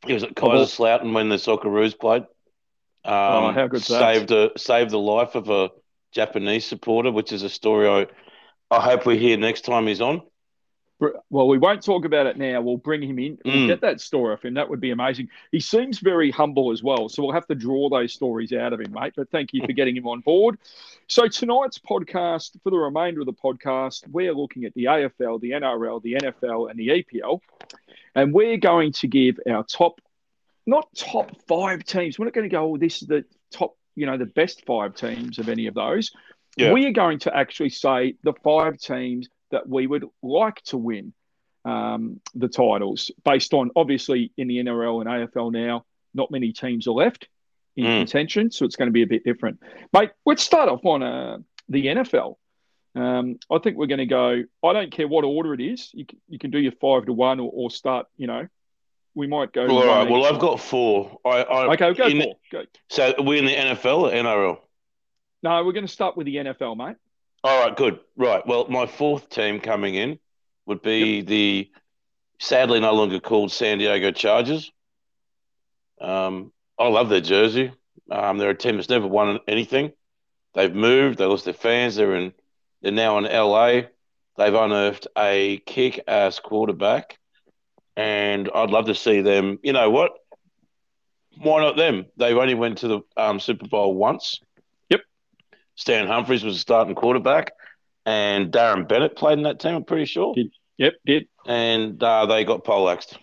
[0.06, 2.22] He was at Kaiserslautern when the Socceroos played.
[2.22, 3.82] Um, Oh, how that?
[3.82, 5.70] saved a saved the life of a
[6.12, 8.06] Japanese supporter, which is a story I
[8.70, 10.22] I hope we hear next time he's on.
[11.30, 12.60] Well, we won't talk about it now.
[12.60, 13.38] We'll bring him in.
[13.44, 13.66] We'll Mm.
[13.68, 14.54] get that story off him.
[14.54, 15.28] That would be amazing.
[15.52, 17.08] He seems very humble as well.
[17.08, 19.12] So we'll have to draw those stories out of him, mate.
[19.16, 20.58] But thank you for getting him on board.
[21.06, 25.52] So tonight's podcast, for the remainder of the podcast, we're looking at the AFL, the
[25.52, 27.40] NRL, the NFL, and the EPL.
[28.16, 30.00] And we're going to give our top,
[30.66, 32.18] not top five teams.
[32.18, 34.96] We're not going to go, oh, this is the top, you know, the best five
[34.96, 36.10] teams of any of those.
[36.56, 36.72] Yeah.
[36.72, 41.12] We are going to actually say the five teams that we would like to win
[41.64, 45.84] um, the titles based on obviously in the NRL and AFL now,
[46.14, 47.28] not many teams are left
[47.76, 47.98] in Mm.
[47.98, 49.60] contention, so it's going to be a bit different.
[49.92, 52.36] Mate, let's start off on uh, the NFL.
[52.94, 54.42] Um, I think we're going to go.
[54.64, 55.90] I don't care what order it is.
[55.92, 58.06] You can, you can do your five to one or, or start.
[58.16, 58.48] You know,
[59.14, 59.66] we might go.
[59.68, 60.10] All right.
[60.10, 60.32] Well, each.
[60.32, 61.18] I've got four.
[61.24, 62.64] I, I Okay, go in- for go.
[62.88, 64.58] So are in the NFL or NRL?
[65.44, 66.96] No, we're going to start with the NFL, mate.
[67.44, 68.00] All right, good.
[68.16, 68.44] Right.
[68.46, 70.18] Well, my fourth team coming in
[70.66, 71.70] would be the
[72.40, 74.72] sadly no longer called San Diego Chargers.
[76.00, 77.72] Um, I love their jersey.
[78.10, 79.92] Um, they're a team that's never won anything.
[80.54, 81.18] They've moved.
[81.18, 81.96] They lost their fans.
[81.96, 82.32] They're in.
[82.82, 83.88] They're now in LA.
[84.36, 87.18] They've unearthed a kick-ass quarterback,
[87.96, 89.58] and I'd love to see them.
[89.62, 90.12] You know what?
[91.38, 92.06] Why not them?
[92.16, 94.40] They've only went to the um, Super Bowl once.
[95.78, 97.52] Stan Humphries was the starting quarterback,
[98.04, 99.76] and Darren Bennett played in that team.
[99.76, 101.28] I'm pretty sure, Did- Yep, did.
[101.46, 103.16] and uh, they got poleaxed.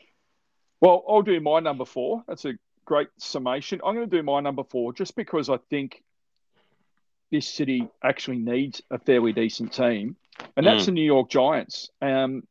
[0.80, 2.24] Well, I'll do my number four.
[2.30, 2.54] That's a
[2.86, 3.82] great summation.
[3.86, 6.02] I'm going to do my number four just because I think
[7.30, 10.16] this city actually needs a fairly decent team,
[10.56, 10.86] and that's Mm.
[10.88, 11.90] the New York Giants.
[12.02, 12.48] Um,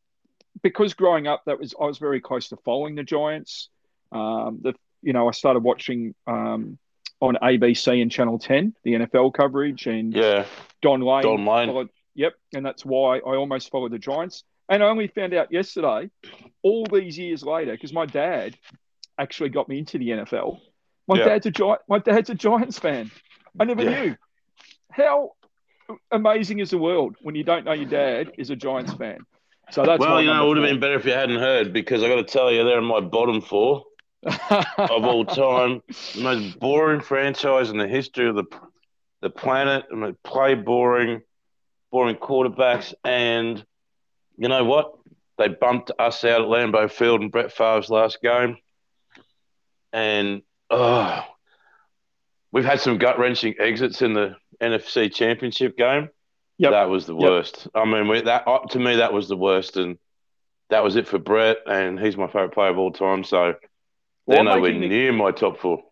[0.63, 3.71] because growing up, that was I was very close to following the Giants.
[4.13, 6.79] Um, the you know I started watching um,
[7.21, 10.45] on ABC and Channel Ten the NFL coverage, and Yeah,
[10.83, 11.23] Don Lane.
[11.23, 11.69] Don Lane.
[11.69, 14.45] followed- yep, and that's why I almost followed the Giants.
[14.69, 16.11] And I only found out yesterday,
[16.63, 18.57] all these years later, because my dad
[19.19, 20.61] actually got me into the NFL.
[21.07, 21.25] My Yeah.
[21.27, 23.11] dad's a Gi- my dad's a Giants fan.
[23.61, 24.03] I never Yeah.
[24.05, 24.17] knew.
[24.91, 25.33] How
[26.11, 29.19] amazing is the world when you don't know your dad is a Giants fan?
[29.71, 32.03] So that's well, you know, it would have been better if you hadn't heard because
[32.03, 33.85] I got to tell you, they're in my bottom four.
[34.25, 35.83] Of all time.
[36.15, 38.45] the most boring franchise in the history of the
[39.23, 39.85] the planet.
[39.91, 41.23] I mean, play boring,
[41.91, 43.65] boring quarterbacks, and
[44.37, 44.93] you know what?
[45.39, 48.57] They bumped us out at Lambeau Field in Brett Favre's last game,
[49.93, 51.25] and oh,
[52.53, 56.09] we've had some gut wrenching exits in the NFC Championship game.
[56.59, 56.71] Yep.
[56.71, 57.29] That was the Yep.
[57.31, 57.69] worst.
[57.75, 59.99] I mean, we, that uh, to me that was the worst, and
[60.71, 61.59] that was it for Brett.
[61.67, 63.25] And he's my favorite player of all time.
[63.25, 63.55] So
[64.27, 65.83] Well, they're I'm nowhere making near my top four.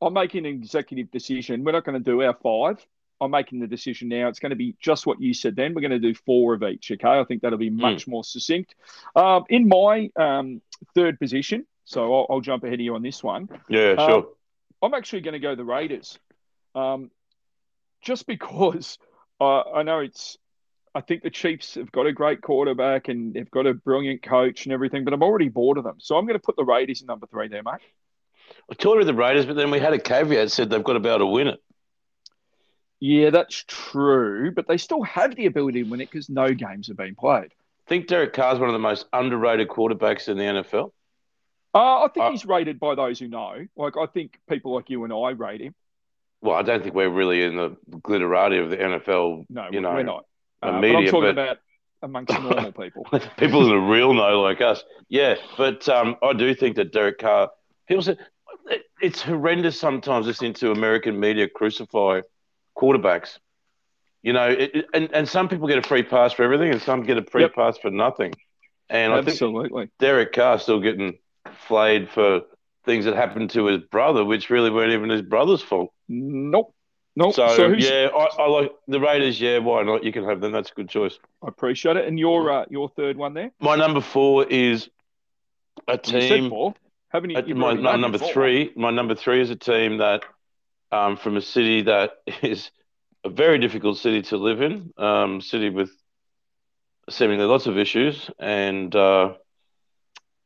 [0.00, 1.64] I'm making an executive decision.
[1.64, 2.84] We're not going to do our five.
[3.20, 4.28] I'm making the decision now.
[4.28, 5.74] It's going to be just what you said then.
[5.74, 6.90] We're going to do four of each.
[6.90, 7.08] Okay.
[7.08, 8.74] I think that'll be much more succinct.
[9.14, 10.60] Um, in my um,
[10.94, 13.48] third position, so I'll, I'll jump ahead of you on this one.
[13.68, 14.28] Yeah, Um, sure.
[14.82, 16.18] I'm actually going to go the Raiders.
[16.74, 17.10] Um,
[18.02, 18.98] just because
[19.40, 20.36] uh, I know it's,
[20.94, 24.64] I think the Chiefs have got a great quarterback and they've got a brilliant coach
[24.64, 25.96] and everything, but I'm already bored of them.
[25.98, 27.80] So I'm going to put the Raiders in number three there, mate.
[28.70, 31.00] I told her the Raiders, but then we had a caveat said they've got to
[31.00, 31.60] be able to win it.
[33.00, 36.88] Yeah, that's true, but they still have the ability to win it because no games
[36.88, 37.52] have been played.
[37.86, 40.92] I think Derek Carr's one of the most underrated quarterbacks in the NFL.
[41.74, 43.66] Uh, I think Uh, he's rated by those who know.
[43.76, 45.74] Like, I think people like you and I rate him.
[46.40, 49.46] Well, I don't think we're really in the glitterati of the NFL.
[49.50, 50.24] No, you know, we're not.
[50.64, 51.56] Uh, but I'm media, talking but- about
[52.02, 53.06] amongst normal people.
[53.38, 54.82] people in the real know like us.
[55.08, 57.50] Yeah, but um, I do think that Derek Carr.
[57.88, 58.16] People say
[59.00, 62.20] it's horrendous sometimes listening to American media crucify
[62.76, 63.38] quarterbacks.
[64.22, 67.02] You know, it, and and some people get a free pass for everything, and some
[67.02, 67.54] get a free Yep.
[67.54, 68.32] pass for nothing.
[68.90, 69.90] And I think Absolutely.
[69.98, 71.18] Derek Carr still getting
[71.68, 72.42] flayed for
[72.84, 75.90] things that happened to his brother, which really weren't even his brother's fault.
[76.08, 76.73] Nope.
[77.16, 77.34] Nope.
[77.34, 79.40] So, So, yeah, I, I like the Raiders.
[79.40, 80.02] Yeah, why not?
[80.02, 80.52] You can have them.
[80.52, 81.18] That's a good choice.
[81.42, 82.06] I appreciate it.
[82.08, 83.52] And your uh, your third one there?
[83.60, 84.88] My number four is
[85.86, 86.52] a team.
[87.08, 87.54] Haven't you?
[87.54, 88.32] My, my number four.
[88.32, 90.24] three, my number three is a team that
[90.90, 92.10] um, from a city that
[92.42, 92.70] is
[93.24, 95.90] a very difficult city to live in, um, city with
[97.08, 99.34] seemingly lots of issues, and uh,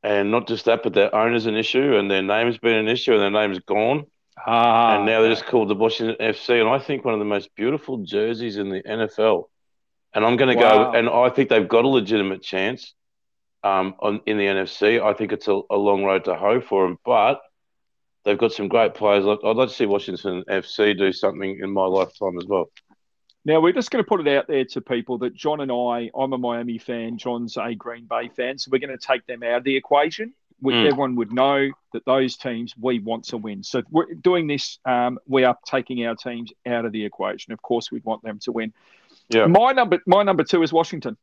[0.02, 3.12] and not just that, but their owner's an issue, and their name's been an issue,
[3.12, 4.07] and their name's gone,
[4.46, 7.27] Ah, and now they're just called the Washington FC, and I think one of the
[7.27, 9.44] most beautiful jerseys in the NFL,
[10.14, 10.92] and I'm going to Wow.
[10.92, 12.94] go, and I think they've got a legitimate chance.
[13.64, 16.87] Um, on in the NFC, I think it's a, a long road to hoe for
[16.87, 17.40] them, but
[18.24, 19.24] they've got some great players.
[19.27, 22.70] I'd like to see Washington FC do something in my lifetime as well.
[23.44, 26.11] Now we're just going to put it out there to people that John and I,
[26.16, 29.42] I'm a Miami fan, John's a Green Bay fan, so we're going to take them
[29.42, 30.35] out of the equation.
[30.61, 30.87] We, Mm.
[30.87, 33.62] Everyone would know that those teams we want to win.
[33.62, 34.79] So we're doing this.
[34.85, 37.53] Um, we are taking our teams out of the equation.
[37.53, 38.73] Of course, we'd want them to win.
[39.29, 39.47] Yeah.
[39.47, 41.16] My number, my number two is Washington.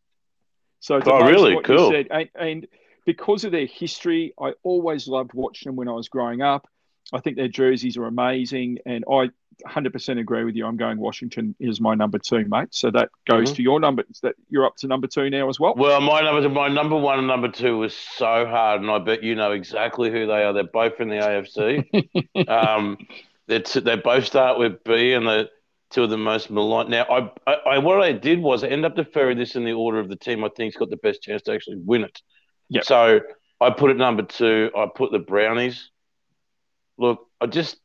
[0.79, 1.61] So Oh, really?
[1.63, 1.91] Cool.
[1.91, 2.67] said, and, and
[3.05, 6.67] because of their history, I always loved watching them when I was growing up.
[7.13, 9.29] I think their jerseys are amazing, and I
[9.67, 10.65] 100% agree with you.
[10.65, 12.69] I'm going Washington is my number two, mate.
[12.71, 13.55] So that goes Mhm.
[13.55, 14.03] to your number.
[14.23, 15.73] That you're up to number two now as well.
[15.75, 19.23] Well, my number my number one and number two was so hard, and I bet
[19.23, 20.53] you know exactly who they are.
[20.53, 22.47] They're both in the AFC.
[22.49, 22.97] um,
[23.47, 25.49] they're t- they both start with B, and they're
[25.91, 26.89] two of the most maligned.
[26.89, 29.73] Now, I, I, I what I did was I end up deferring this in the
[29.73, 32.21] order of the team I think's got the best chance to actually win it.
[32.69, 32.83] Yep.
[32.85, 33.21] So
[33.61, 34.71] I put it number two.
[34.75, 35.91] I put the Brownies.
[36.97, 37.77] Look, I just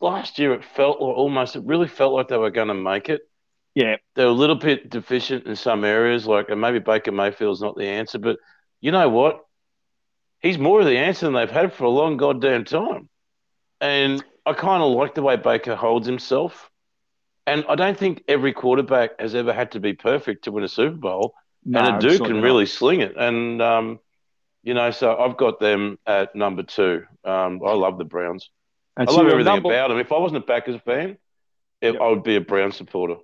[0.00, 3.08] last year it felt like almost it really felt like they were going to make
[3.08, 3.22] it.
[3.74, 7.76] Yeah, They're a little bit deficient in some areas, like and maybe Baker Mayfield's not
[7.76, 8.38] the answer, but
[8.80, 9.44] you know what?
[10.40, 13.08] He's more of the answer than they've had for a long goddamn time.
[13.80, 16.70] And I kind of like the way Baker holds himself.
[17.46, 20.68] And I don't think every quarterback has ever had to be perfect to win a
[20.68, 21.34] Super Bowl.
[21.64, 22.42] no, and a dude can not.
[22.42, 23.16] really sling it.
[23.16, 24.00] And, um,
[24.62, 27.04] you know, so I've got them at number two.
[27.24, 28.50] Um, I love the Browns.
[28.96, 29.98] And I love everything number- about them.
[29.98, 31.16] If I wasn't a Packers fan,
[31.80, 32.00] it, Yep.
[32.02, 33.16] I would be a Brown supporter.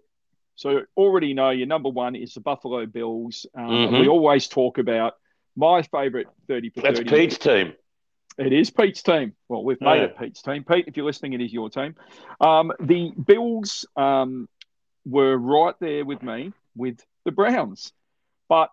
[0.54, 3.46] So already know your number one is the Buffalo Bills.
[3.54, 4.00] Um, Mhm.
[4.00, 5.14] We always talk about
[5.54, 7.10] my favourite thirty for That's thirty.
[7.10, 7.74] Pete's team.
[8.38, 9.34] It is Pete's team.
[9.48, 10.04] Well, we've made Yeah.
[10.04, 10.64] it Pete's team.
[10.64, 11.94] Pete, if you're listening, it is your team.
[12.40, 14.48] Um, the Bills um,
[15.04, 17.92] were right there with me with the Browns.
[18.48, 18.70] But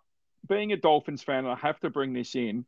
[0.48, 2.66] being a Dolphins fan, I have to bring this in.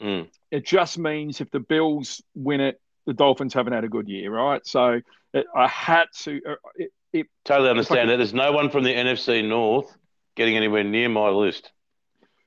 [0.00, 0.28] Mm.
[0.50, 4.30] It just means if the Bills win it, the Dolphins haven't had a good year,
[4.32, 4.64] right?
[4.66, 5.00] So
[5.32, 6.40] it, I had to.
[6.48, 8.16] uh, It, it, Totally understand that.
[8.16, 9.96] There's no one from the NFC North
[10.36, 11.70] getting anywhere near my list.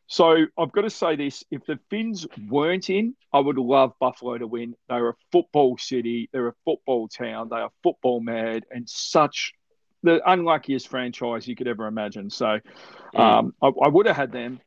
[0.07, 4.37] so I've got to say this: if the Fins weren't in, I would love Buffalo
[4.37, 4.75] to win.
[4.89, 6.29] They're a football city.
[6.31, 7.49] They're a football town.
[7.49, 9.53] They are football mad and such
[10.03, 12.29] the unluckiest franchise you could ever imagine.
[12.29, 12.59] So
[13.15, 13.19] Mm.
[13.21, 14.61] um, I, I would have had them.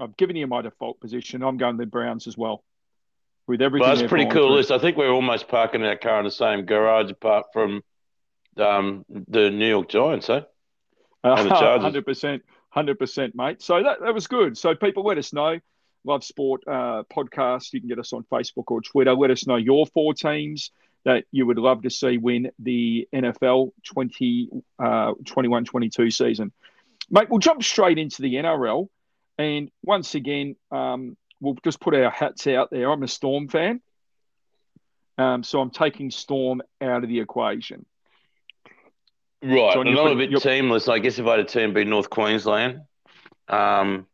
[0.00, 1.42] I've given you my default position.
[1.42, 2.62] I'm going the Browns as well.
[3.46, 4.56] With everything, Well, that's pretty cool through.
[4.56, 4.70] list.
[4.70, 7.82] I think we're almost parking our car in the same garage, apart from
[8.56, 10.40] um, the New York Giants, eh?
[11.24, 13.62] Hundred percent, hundred percent, mate.
[13.62, 14.56] So that, that was good.
[14.56, 15.58] So people, let us know.
[16.04, 17.72] Love Sport uh, podcast.
[17.72, 19.12] You can get us on Facebook or Twitter.
[19.14, 20.70] Let us know your four teams
[21.04, 26.52] that you would love to see win the NFL 20, uh, 21-22 season.
[27.10, 28.88] Mate, we'll jump straight into the NRL.
[29.38, 32.90] And once again, um, we'll just put our hats out there.
[32.90, 33.80] I'm a Storm fan.
[35.18, 37.86] Um, so I'm taking Storm out of the equation.
[39.42, 39.74] Right.
[39.74, 40.90] John, I'm not a bit teamless.
[40.92, 42.80] I guess if I had a team, be North Queensland.
[43.48, 44.06] Um,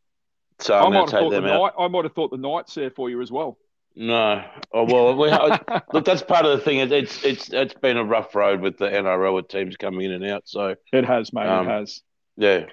[0.58, 1.60] so I I'm might, have to take thought the them out.
[1.62, 3.58] night, I might have thought the Knights there for you as well.
[3.94, 4.44] No.
[4.72, 5.60] Oh, well, we, I,
[5.92, 6.78] look, that's part of the thing.
[6.78, 10.12] It, it's it's it's been a rough road with the NRL with teams coming in
[10.12, 10.42] and out.
[10.46, 11.46] So It has, mate.
[11.46, 12.00] Um, it has.
[12.36, 12.66] yeah,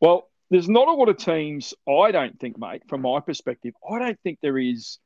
[0.00, 3.98] Well, there's not a lot of teams, I don't think, mate, from my perspective, I
[3.98, 4.98] don't think there is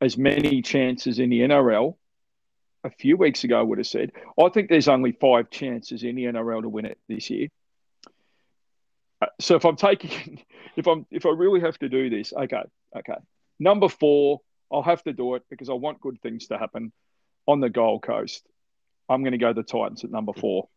[0.00, 1.94] as many chances in the NRL
[2.82, 4.10] a few weeks ago would have said.
[4.36, 7.46] I think there's only five chances in the NRL to win it this year.
[9.22, 10.42] Uh, So if I'm taking,
[10.76, 12.64] if I'm, if I really have to do this, okay,
[12.96, 13.18] okay.
[13.60, 14.40] Number four,
[14.72, 16.90] I'll have to do it because I want good things to happen
[17.46, 18.44] on the Gold Coast.
[19.08, 20.68] I'm going to go the Titans at number four.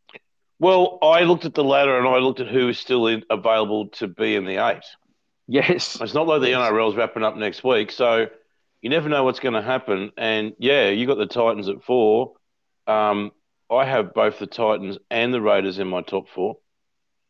[0.62, 3.88] Well, I looked at the ladder and I looked at who is still in, available
[3.94, 4.84] to be in the eight.
[5.48, 8.28] Yes, It's not like the NRL's wrapping up next week, so
[8.80, 10.12] you never know what's going to happen.
[10.20, 12.34] And yeah, you got the Titans at four.
[12.86, 13.32] Um,
[13.72, 16.58] I have both the Titans and the Raiders in my top four.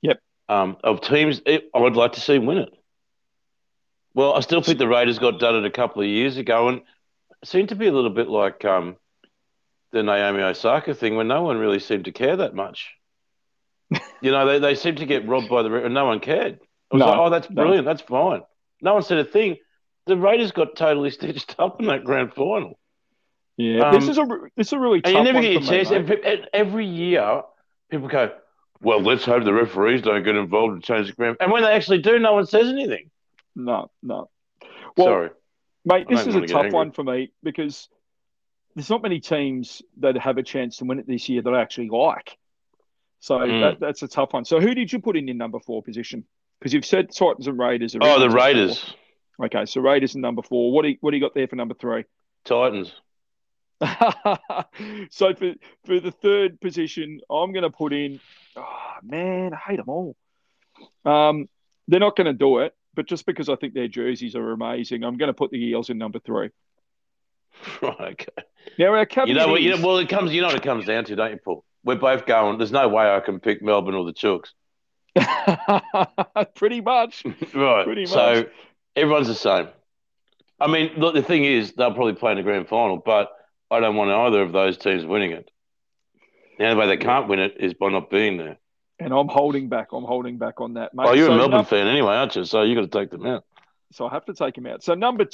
[0.02, 0.20] Yep.
[0.50, 2.74] Um, of teams, it, I would like to see win it.
[4.13, 6.82] Well, I still think the Raiders got done it a couple of years ago, and
[7.46, 8.98] seemed to be a little bit like um,
[9.94, 12.91] the Naomi Osaka thing, when no one really seemed to care that much.
[14.21, 16.54] You know, they, they seemed to get robbed by the and no one cared.
[16.56, 16.60] It
[16.91, 17.63] was No, like, oh, that's no.
[17.63, 18.41] brilliant, that's fine.
[18.82, 19.58] No one said a thing.
[20.08, 22.80] The Raiders got totally stitched up in that grand final,
[23.58, 23.89] yeah.
[23.89, 24.25] Um, this is a
[24.58, 25.91] this is a really tough and you never one get your chance.
[25.91, 27.43] And every year,
[27.91, 28.32] people go,
[28.82, 31.71] "Well, let's hope the referees don't get involved and change the grand." And when they
[31.71, 33.12] actually do, no one says anything.
[33.56, 34.30] No, no.
[34.97, 35.30] Well, Sorry,
[35.86, 36.71] Mate, this is a tough angry.
[36.71, 37.88] one for me because
[38.75, 41.62] there's not many teams that have a chance to win it this year that I
[41.62, 42.38] actually like.
[43.21, 43.62] So Mm.
[43.62, 44.45] that, that's a tough one.
[44.45, 46.25] So who did you put in your number four position?
[46.60, 47.95] Because you've said Titans and Raiders.
[47.95, 48.79] Are oh, the Raiders,
[49.38, 49.45] four.
[49.45, 50.71] Okay, so Raiders in number four.
[50.71, 52.05] What do you, what do you got there for number three?
[52.45, 52.91] Titans.
[55.12, 55.53] so for
[55.86, 58.19] for the third position, I'm going to put in.
[58.55, 60.15] Oh man, I hate them all.
[61.05, 61.47] Um,
[61.88, 65.03] they're not going to do it, but just because I think their jerseys are amazing,
[65.03, 66.49] I'm going to put the Eels in number three.
[67.81, 68.13] Right.
[68.13, 68.47] Okay.
[68.79, 69.62] Now our You caveat know what?
[69.62, 70.31] You know, well, it comes.
[70.31, 71.63] You know what it comes down to, don't you, Paul?
[71.84, 72.58] We're both going.
[72.58, 74.50] There's no way I can pick Melbourne or the Chooks.
[76.56, 77.24] Pretty much.
[77.54, 77.86] Right.
[77.86, 78.46] Pretty So
[78.96, 79.67] everyone's the same.
[80.60, 83.30] I mean, look, the thing is, they'll probably play in the grand final, but
[83.72, 85.50] I don't want either of those teams winning it.
[86.60, 88.58] The only way they can't win it is by not being there.
[89.00, 89.88] And I'm holding back.
[89.94, 91.08] I'm holding back on that, mate.
[91.08, 92.46] Oh, you're so a Melbourne fan anyway, aren't you?
[92.46, 93.44] So you got to take them out.
[93.91, 94.84] so I have to take him out.
[94.84, 95.32] So number Mm.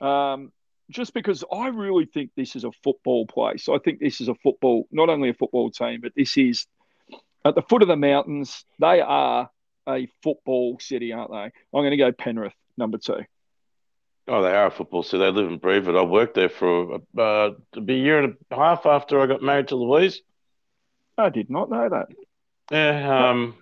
[0.00, 0.52] two, um,
[0.90, 3.68] just because I really think this is a football place.
[3.68, 6.66] I think this is a football, not only a football team, but this is
[7.44, 8.64] at the foot of the mountains.
[8.78, 9.48] They are
[9.88, 11.36] a football city, aren't they?
[11.36, 13.24] I'm going to go Penrith, number two.
[14.28, 15.24] Oh, they are a football city.
[15.24, 15.96] They live and breathe it.
[15.96, 19.76] I worked there for uh, a year and a half after I got married to
[19.76, 20.20] Louise.
[21.16, 22.08] I did not know that.
[22.70, 23.56] Yeah, um,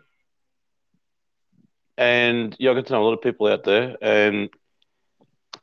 [1.96, 4.50] and yeah, I got to know a lot of people out there, and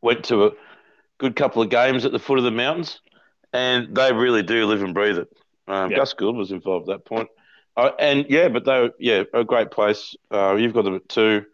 [0.01, 0.51] went to a
[1.17, 2.99] good couple of games at the foot of the mountains,
[3.53, 5.27] and they really do live and breathe it.
[5.67, 5.97] Um, Yeah.
[5.97, 7.29] Gus Gould was involved at that point,
[7.77, 10.15] uh, and yeah, but they were yeah a great place.
[10.31, 11.45] Uh, you've got them at two,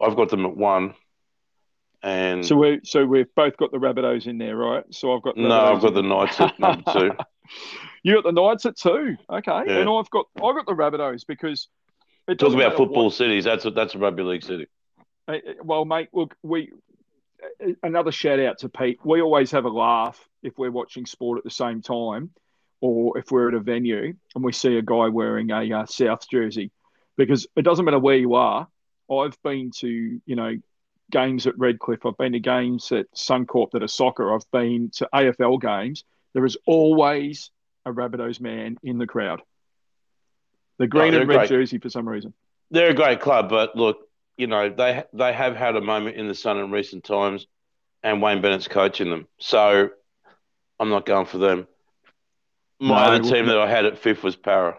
[0.00, 0.94] I've got them at one,
[2.02, 4.84] and So we so we've both got the Rabbitohs in there, right?
[4.90, 7.10] So I've got no, I've got the Knights at number two.
[8.02, 9.78] You got the Knights at two, okay, Yeah.
[9.78, 11.68] and I've got I got the Rabbitohs because
[12.28, 13.44] it Talk about football what- cities.
[13.44, 14.66] That's a, that's a rugby league city.
[15.62, 16.70] Well, mate, look, we
[17.82, 18.98] another shout out to Pete.
[19.04, 22.30] We always have a laugh if we're watching sport at the same time,
[22.80, 26.28] or if we're at a venue and we see a guy wearing a uh, South
[26.28, 26.70] jersey,
[27.16, 28.68] because it doesn't matter where you are.
[29.10, 29.88] I've been to
[30.24, 30.56] you know
[31.10, 32.04] games at Redcliffe.
[32.04, 34.34] I've been to games at Suncorp that are soccer.
[34.34, 36.04] I've been to AFL games.
[36.34, 37.50] There is always
[37.84, 39.42] a Rabbitohs man in the crowd.
[40.78, 41.48] The green they're and red great.
[41.48, 42.34] jersey for some reason.
[42.70, 43.98] They're a great club, but look,
[44.36, 47.46] you know they they have had a moment in the sun in recent times,
[48.02, 49.26] and Wayne Bennett's coaching them.
[49.38, 49.90] So
[50.78, 51.66] I'm not going for them.
[52.78, 54.78] My No, other team that I had at fifth was Parra.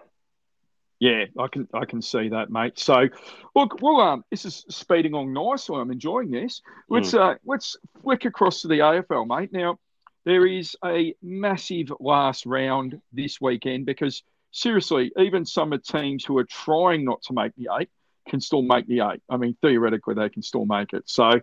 [0.99, 2.79] Yeah, I can I can see that, mate.
[2.79, 3.07] So,
[3.55, 5.77] look, well, um, this is speeding along nicely.
[5.77, 6.61] I'm enjoying this.
[6.89, 9.53] Let's uh, let's flick across to the AFL, mate.
[9.53, 9.77] Now,
[10.25, 16.37] there is a massive last round this weekend because seriously, even some of teams who
[16.39, 17.89] are trying not to make the eight
[18.27, 19.21] can still make the eight.
[19.29, 21.03] I mean, theoretically, they can still make it.
[21.05, 21.41] So,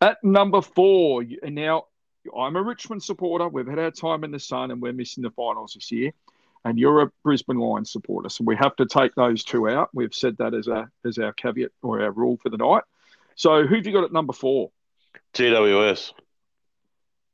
[0.00, 1.86] at number four, and now
[2.36, 3.48] I'm a Richmond supporter.
[3.48, 6.12] We've had our time in the sun, and we're missing the finals this year
[6.64, 8.28] and you're a Brisbane Lions supporter.
[8.28, 9.90] So we have to take those two out.
[9.92, 12.82] We've said that as a as our caveat or our rule for the night.
[13.36, 14.70] So who've you got at number four?
[15.34, 16.12] GWS.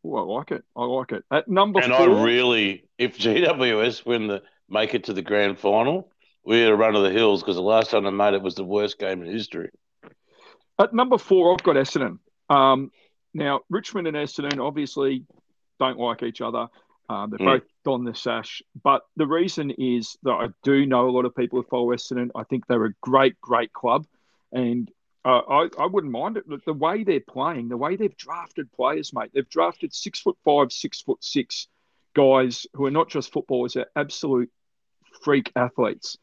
[0.05, 0.65] Oh, I like it.
[0.77, 1.25] I like it.
[1.31, 5.59] At number and four, I really, if GWS win the make it to the grand
[5.59, 6.11] final,
[6.45, 8.55] we had a run of the hills because the last time they made it was
[8.55, 9.71] the worst game in history.
[10.79, 12.19] at number four, I've got Essendon.
[12.51, 12.91] Um,
[13.33, 15.25] now Richmond and Essendon obviously
[15.79, 16.69] don't like each other.
[17.09, 17.61] Um, they're Mm.
[17.61, 21.35] both on the sash, but the reason is that I do know a lot of
[21.37, 22.31] people who follow Essendon.
[22.35, 24.07] I think they're a great, great club,
[24.53, 24.91] and
[25.25, 26.45] uh, I, I wouldn't mind it.
[26.65, 29.31] The way they're playing, the way they've drafted players, mate.
[29.33, 31.69] They've drafted six foot five, six foot six
[32.15, 34.51] guys who are not just footballers, they're absolute
[35.23, 36.17] freak athletes.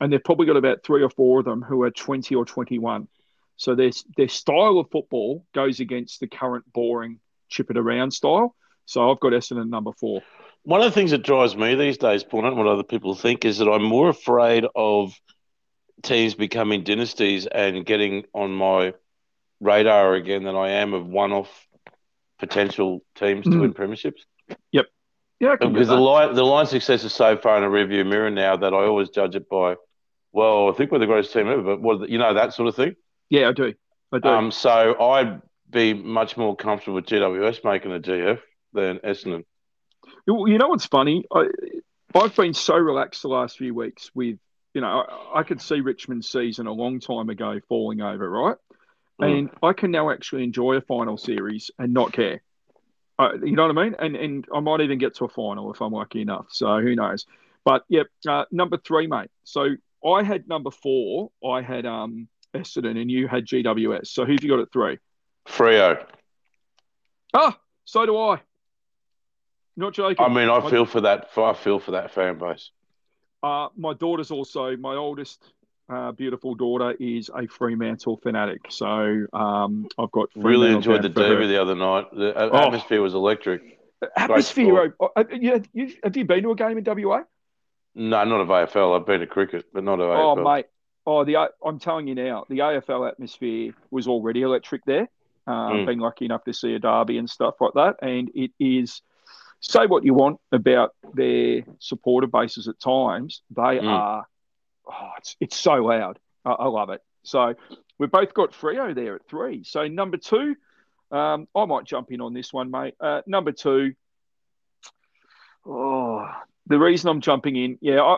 [0.00, 3.08] And they've probably got about three or four of them who are 20 or 21.
[3.56, 7.18] So their, their style of football goes against the current boring
[7.48, 8.54] chip it around style.
[8.86, 10.22] So I've got Essendon number four.
[10.62, 13.44] One of the things that drives me these days, Paul, not what other people think,
[13.44, 15.12] is that I'm more afraid of
[16.02, 18.94] teams becoming dynasties and getting on my
[19.60, 21.66] radar again than I am of one-off
[22.38, 23.60] potential teams to Mm.
[23.60, 24.20] win premierships.
[24.72, 24.86] Yep.
[25.40, 27.68] Yeah, I can get Because the line, the line success is so far in a
[27.68, 29.74] rearview mirror now that I always judge it by,
[30.32, 32.76] well, I think we're the greatest team ever, but what you know that sort of
[32.76, 32.96] thing.
[33.30, 33.74] Yeah, I do.
[34.12, 34.28] I do.
[34.28, 38.40] Um, so I'd be much more comfortable with GWS making a GF
[38.72, 39.44] than Essendon.
[40.26, 41.24] You you know what's funny?
[41.32, 41.48] I,
[42.14, 44.38] I've been so relaxed the last few weeks with,
[44.74, 48.56] you know, I, I could see Richmond's season a long time ago falling over, right?
[49.20, 49.38] Mm.
[49.38, 52.42] And I can now actually enjoy a final series and not care.
[53.18, 53.96] Uh, you know what I mean?
[53.98, 56.46] And and I might even get to a final if I'm lucky enough.
[56.50, 57.26] So who knows?
[57.64, 59.30] But yep, uh, number three, mate.
[59.42, 59.74] So
[60.04, 61.30] I had number four.
[61.44, 64.06] I had um Essendon, and you had GWS.
[64.08, 64.98] So who've you got at three?
[65.46, 66.04] Freo.
[67.34, 68.40] Ah, so do I.
[69.76, 70.24] Not joking.
[70.24, 71.28] I mean, I feel for that.
[71.36, 72.70] I feel for that fan base.
[73.42, 75.52] Uh, my daughter's also my oldest
[75.88, 78.60] uh, beautiful daughter is a Fremantle fanatic.
[78.70, 81.28] So um, I've got Really enjoyed the for her.
[81.34, 82.06] derby the other night.
[82.12, 82.66] The a- Oh.
[82.66, 83.78] atmosphere was electric.
[84.16, 84.94] Atmosphere.
[85.00, 87.22] oh, uh, yeah, you, have you been to a game in WA?
[87.98, 88.98] No, not of AFL.
[88.98, 90.44] I've been to cricket, but not of Oh, AFL.
[90.44, 90.66] mate.
[91.04, 95.08] Oh, the I'm telling you now, the AFL atmosphere was already electric there.
[95.46, 95.86] Uh, Mm.
[95.86, 99.02] Being lucky enough to see a derby and stuff like that, and it is.
[99.60, 103.88] Say what you want about their supporter bases at times, they Mm.
[103.88, 104.26] are.
[104.86, 106.20] Oh, it's it's so loud.
[106.44, 107.02] I, I love it.
[107.24, 107.54] So
[107.98, 109.64] we've both got Freo there at three.
[109.64, 110.54] So number two,
[111.10, 112.94] um, I might jump in on this one, mate.
[113.00, 113.94] Uh, number two.
[115.66, 116.30] Oh,
[116.68, 118.16] the reason I'm jumping in, yeah, I,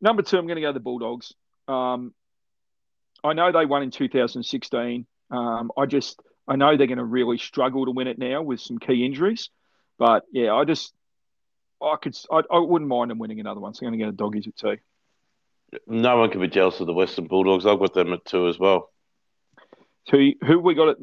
[0.00, 1.34] Number two, I'm going to go the Bulldogs.
[1.68, 2.12] Um,
[3.24, 5.06] I know they won in 2016.
[5.30, 8.60] Um, I just I know they're going to really struggle to win it now with
[8.60, 9.48] some key injuries.
[9.98, 10.92] But yeah, I just
[11.82, 13.74] I could I, I wouldn't mind them winning another one.
[13.74, 14.76] So I'm going to go the doggies at two.
[15.86, 17.66] No one can be jealous of the Western Bulldogs.
[17.66, 18.92] I've got them at two as well.
[20.10, 20.98] Who who we got it?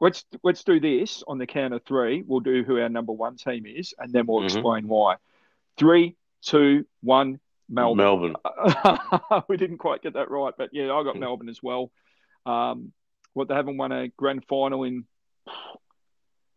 [0.00, 2.22] Let's let's do this on the count of three.
[2.24, 4.44] We'll do who our number one team is, and then we'll Mhm.
[4.44, 5.16] explain why.
[5.78, 7.40] Three, two, one.
[7.68, 7.96] Melbourne.
[8.44, 9.42] Melbourne.
[9.48, 11.90] we didn't quite get that right, but yeah, I got Melbourne as well.
[12.44, 12.92] Um,
[13.32, 15.04] what they haven't won a grand final in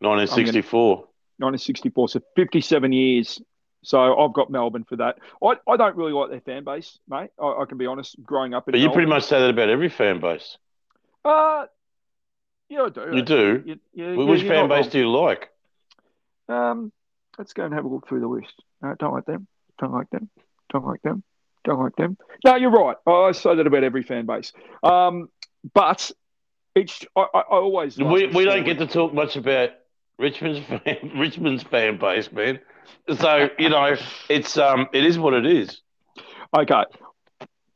[0.00, 0.96] 1964.
[1.38, 3.40] 1964, so 57 years.
[3.82, 5.18] So I've got Melbourne for that.
[5.42, 7.30] I, I don't really like their fan base, mate.
[7.40, 8.16] I, I can be honest.
[8.22, 10.58] Growing up in But you pretty much say that about every fan base.
[11.24, 11.66] uh,
[12.68, 13.10] yeah, I do.
[13.14, 13.62] You do?
[13.64, 15.48] You- yeah, Which fan base do you like?
[16.48, 16.92] Um,
[17.38, 18.52] let's go and have a look through the list.
[18.82, 19.46] No, don't like them.
[19.78, 20.28] Don't like them.
[20.72, 21.22] Don't like them.
[21.64, 22.16] Don't like them.
[22.44, 22.96] No, you're right.
[23.06, 24.52] I say that about every fan base.
[24.82, 25.28] Um,
[25.74, 26.10] but
[26.74, 29.70] it's I, I, always We, we don't get to talk much about
[30.18, 32.60] Richmond's fan, Richmond's fan base, man.
[33.18, 33.96] So you know,
[34.28, 35.80] it's um, it is what it is.
[36.56, 36.84] Okay.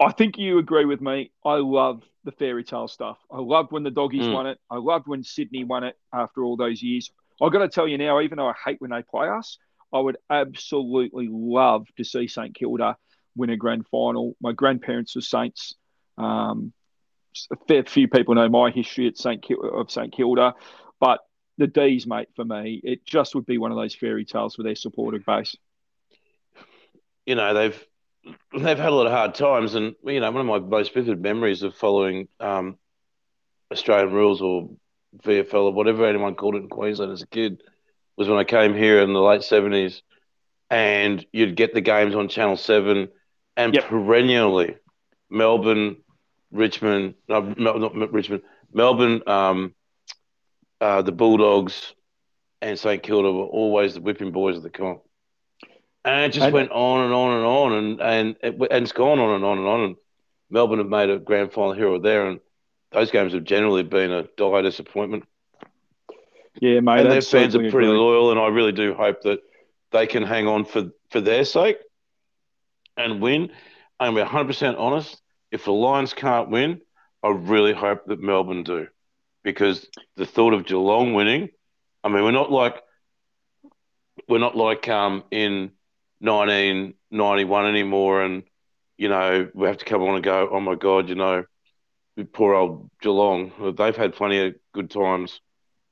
[0.01, 1.31] I think you agree with me.
[1.45, 3.19] I love the fairy tale stuff.
[3.31, 4.33] I loved when the doggies Mm.
[4.35, 4.59] won it.
[4.71, 7.11] I loved when Sydney won it after all those years.
[7.41, 9.59] I've got to tell you now, even though I hate when they play us,
[9.93, 12.97] I would absolutely love to see St Kilda
[13.37, 14.37] win a grand final.
[14.41, 15.75] My grandparents were Saints.
[16.19, 16.73] Um,
[17.51, 20.55] a fair few people know my history at St Kil- of St Kilda,
[21.01, 21.21] but
[21.59, 24.63] the D's, mate, for me, it just would be one of those fairy tales for
[24.63, 25.57] their supporter base.
[27.27, 27.87] You know, they've
[28.53, 31.21] they've had a lot of hard times, and you know, one of my most vivid
[31.21, 32.79] memories of following um,
[33.71, 34.71] Australian rules or
[35.19, 37.63] VFL or whatever anyone called it in Queensland as a kid
[38.17, 40.03] was when I came here in the late seventies,
[40.71, 43.09] and you'd get the games on Channel Seven,
[43.57, 43.85] and Yep.
[43.85, 44.77] perennially
[45.31, 45.97] Melbourne,
[46.51, 48.43] Richmond, no, not Richmond,
[48.73, 49.75] Melbourne, um,
[50.81, 51.95] uh, the Bulldogs,
[52.61, 55.03] and St Kilda were always the whipping boys of the comp.
[56.05, 59.19] And it just went on and on and on, and and it, and it's gone
[59.21, 59.81] on and on and on.
[59.81, 59.97] And
[60.51, 62.41] Melbourne have made a grand final here or there, and
[62.93, 65.25] those games have generally been a dire disappointment.
[66.61, 67.01] Yeah, mate.
[67.01, 67.99] and their fans are pretty agree.
[67.99, 69.41] loyal, and I really do hope that
[69.91, 71.79] they can hang on for for their sake
[72.97, 73.51] and win.
[73.99, 75.21] And we're 100 percent honest.
[75.51, 76.81] If the Lions can't win,
[77.23, 78.89] I really hope that Melbourne do,
[79.43, 79.87] because
[80.17, 81.51] the thought of Geelong winning.
[82.05, 82.83] I mean, we're not like
[84.29, 85.73] we're not like um in
[86.21, 88.43] 1991 anymore, and
[88.99, 90.49] you know we have to come on and go.
[90.51, 91.45] Oh my God, you know,
[92.33, 93.75] poor old Geelong.
[93.77, 95.41] They've had plenty of good times,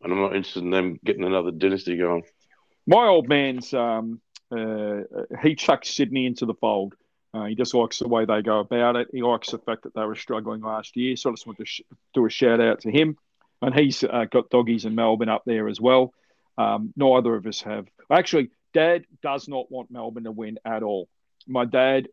[0.03, 2.23] and I'm not interested in them getting another dynasty going.
[2.87, 5.03] My old man's um, uh,
[5.43, 6.95] he chucks Sydney into the fold.
[7.33, 9.09] Uh, he just likes the way they go about it.
[9.13, 11.15] He likes the fact that they were struggling last year.
[11.15, 13.17] So I just want to sh- do a shout out to him.
[13.63, 16.13] And he's uh, got doggies in Melbourne up there as well.
[16.59, 17.87] Um, neither of us have.
[18.11, 21.09] Actually, Dad does not want Melbourne to win at all.
[21.47, 22.09] My dad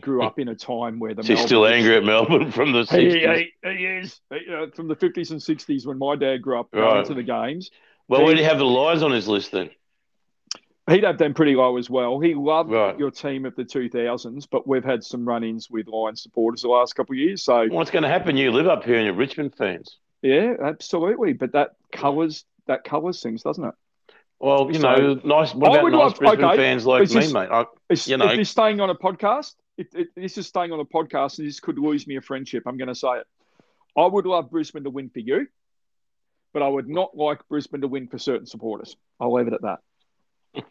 [0.00, 3.08] grew up in a time where the He's still angry at Melbourne from the He,
[3.08, 3.36] 60s.
[3.38, 6.70] he, he is He, uh, from the fifties and sixties when my dad grew up
[6.70, 7.04] going Right.
[7.06, 7.70] to the games.
[8.08, 9.70] Well, where do you have the Lions on his list then?
[10.88, 12.18] He'd have them pretty low as well.
[12.18, 12.98] He loved Right.
[12.98, 16.68] your team of the two thousands, but we've had some run-ins with Lions supporters the
[16.68, 17.44] last couple of years.
[17.44, 18.36] So What's going to happen?
[18.36, 19.98] You live up here and you're Richmond fans.
[20.22, 21.32] yeah, absolutely.
[21.34, 23.74] But that colours that colours things, doesn't it?
[24.40, 25.54] Well, you So- know, nice.
[25.54, 27.48] What I about would nice love- Brisbane okay, fans like me, mate?
[27.50, 27.66] I,
[28.06, 30.84] You know- if this staying on a podcast, if, if this is staying on a
[30.84, 33.26] podcast, and this could lose me a friendship, I'm going to say it.
[33.96, 35.46] I would love Brisbane to win for you,
[36.54, 38.96] but I would not like Brisbane to win for certain supporters.
[39.18, 39.80] I'll leave it at that.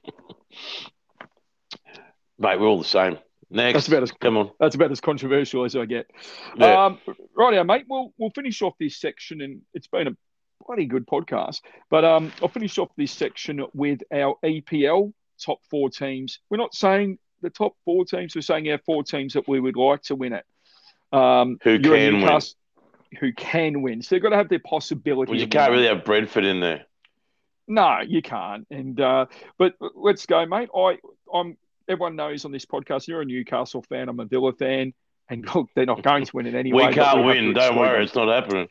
[2.39, 3.19] mate, we're all the same.
[3.51, 4.51] Next, That's about as come on.
[4.59, 6.09] That's about as controversial as I get.
[6.55, 6.85] Yeah.
[6.85, 6.99] Um,
[7.37, 7.85] rightio, mate.
[7.89, 10.11] We'll we'll finish off this section, and it's been a
[10.69, 11.61] bloody good podcast.
[11.89, 15.11] But um, I'll finish off this section with our EPL
[15.43, 16.39] top four teams.
[16.49, 18.35] We're not saying the top four teams.
[18.35, 20.45] We're saying our four teams that we would like to win it.
[21.11, 22.41] Um, Who can win?
[23.19, 24.03] Who can win?
[24.03, 25.31] So they've got to have their possibility.
[25.31, 25.85] Well, you can't winning.
[25.85, 26.85] really have Brentford in there.
[27.67, 28.67] No, you can't.
[28.69, 29.25] And uh,
[29.57, 30.69] but let's go, mate.
[30.75, 30.99] I
[31.33, 31.57] I'm
[31.87, 34.07] everyone knows on this podcast you're a Newcastle fan.
[34.07, 34.93] I'm a Villa fan,
[35.29, 36.87] and look, they're not going to win it anyway.
[36.87, 37.53] we can't to win.
[37.53, 38.03] Don't worry, them.
[38.03, 38.67] it's not happening.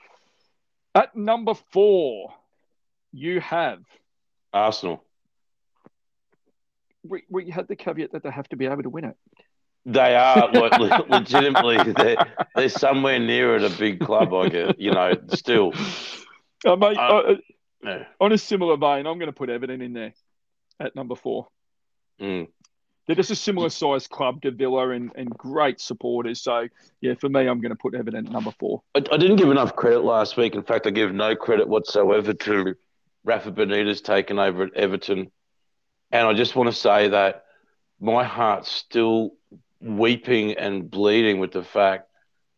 [0.99, 2.35] At number four,
[3.13, 3.79] you have
[4.53, 5.05] Arsenal.
[7.05, 9.17] we, we had the caveat that they have to be able to win it.
[9.87, 11.93] They are like, legitimately.
[11.93, 12.17] They're,
[12.57, 14.35] they're somewhere near at a big club.
[14.35, 14.81] I get.
[14.81, 15.73] You know, still.
[16.67, 17.35] Uh, mate, Uh, uh,
[17.85, 18.05] Yeah.
[18.21, 20.15] on a similar vein, I'm going to put Everton in there
[20.81, 21.47] at number four.
[22.21, 22.49] Mm.
[23.09, 26.43] They're just a similar sized club to Villa and, and great supporters.
[26.43, 26.69] So,
[27.01, 28.83] yeah, for me, I'm going to put Everton at number four.
[28.95, 30.55] I, I didn't give enough credit last week.
[30.55, 32.75] In fact, I give no credit whatsoever to
[33.25, 35.31] Rafa Benitez taking over at Everton.
[36.13, 37.45] And I just want to say that
[37.99, 39.31] my heart's still
[39.81, 42.11] weeping and bleeding with the fact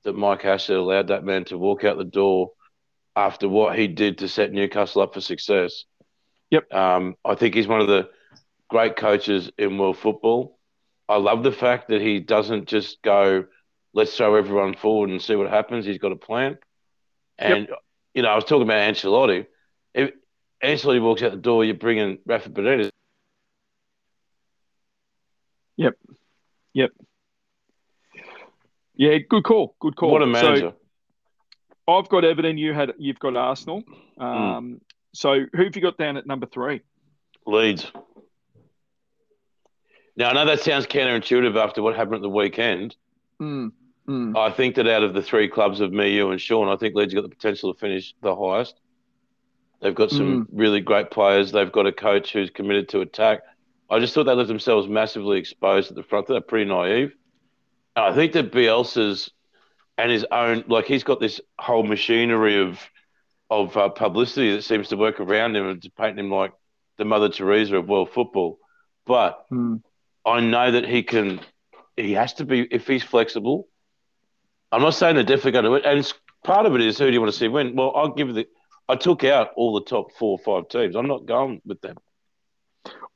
[0.03, 2.51] that Mike Ashley allowed that man to walk out the door
[3.14, 5.84] after what he did to set Newcastle up for success.
[6.51, 6.72] Yep.
[6.72, 8.09] Um, I think he's one of the
[8.70, 10.58] great coaches in world football.
[11.08, 13.44] I love the fact that he doesn't just go,
[13.92, 15.84] let's throw everyone forward and see what happens.
[15.84, 16.56] He's got a plan.
[17.38, 17.68] And,
[18.14, 19.46] you know, I was talking about Ancelotti.
[19.92, 20.12] If
[20.62, 22.90] Ancelotti walks out the door, you're bringing Rafa Benitez.
[25.76, 25.94] Yep.
[26.74, 26.90] Yep.
[28.94, 29.74] Yeah, good call.
[29.80, 30.12] Good call.
[30.12, 30.74] What a manager.
[31.88, 32.58] So I've got Everton.
[32.58, 33.82] You had you've got Arsenal.
[34.18, 36.82] Um, So who have you got down at number three?
[37.46, 37.90] Leeds.
[40.20, 42.94] Now, I know that sounds counterintuitive after what happened at the weekend.
[43.40, 43.72] Mm,
[44.06, 44.36] mm.
[44.36, 46.94] I think that out of the three clubs of me, you, and Sean, I think
[46.94, 48.78] Leeds got the potential to finish the highest.
[49.80, 51.52] They've got some really great players.
[51.52, 53.40] They've got a coach who's committed to attack.
[53.88, 56.26] I just thought they left themselves massively exposed at the front.
[56.26, 57.14] They're pretty naive.
[57.96, 59.30] And I think that Bielsa's
[59.96, 62.78] and his own, like he's got this whole machinery of
[63.48, 66.52] of uh, publicity that seems to work around him and to paint him like
[66.98, 68.58] the Mother Teresa of world football.
[69.06, 69.80] But Mm.
[70.24, 71.40] I know that he can.
[71.96, 73.68] He has to be if he's flexible.
[74.72, 76.12] I'm not saying they're definitely going to win, and
[76.44, 77.74] part of it is who do you want to see win?
[77.76, 78.46] Well, I'll give the.
[78.88, 80.96] I took out all the top four or five teams.
[80.96, 81.96] I'm not going with them.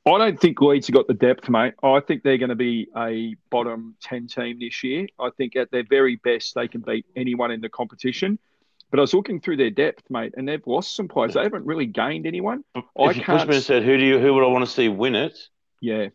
[0.07, 1.73] I don't think Leeds have got the depth, mate.
[1.81, 5.07] I think they're going to be a bottom 10 team this year.
[5.19, 8.37] I think at their very best, they can beat anyone in the competition.
[8.91, 11.33] But I was looking through their depth, mate, and they've lost some players.
[11.33, 12.63] They haven't really gained anyone.
[12.75, 14.19] I if you push can't me and said, "Who do you?
[14.19, 15.37] Who would I want to see win it?"
[15.81, 16.09] Yeah.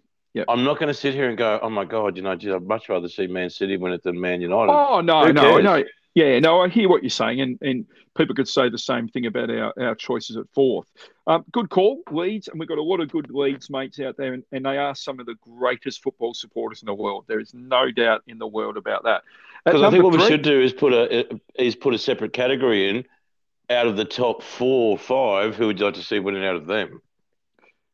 [0.48, 2.62] I'm not going to sit here and go, "Oh my god," you know, gee, I'd
[2.62, 4.72] much rather see Man City win it than Man United.
[4.72, 5.64] Oh, no, Who no, cares?
[5.64, 5.84] no.
[6.14, 7.40] Yeah, no, I hear what you're saying.
[7.40, 10.88] And, and people could say the same thing about our, our choices at fourth.
[11.28, 12.48] Um, good call, Leeds.
[12.48, 14.34] And we've got a lot of good Leeds mates out there.
[14.34, 17.26] And, and they are some of the greatest football supporters in the world.
[17.28, 19.22] There is no doubt in the world about that.
[19.64, 22.32] At Because I think what we should do is put a is put a separate
[22.32, 23.04] category in
[23.68, 25.54] out of the top four or five.
[25.54, 27.02] Who would you like to see winning out of them?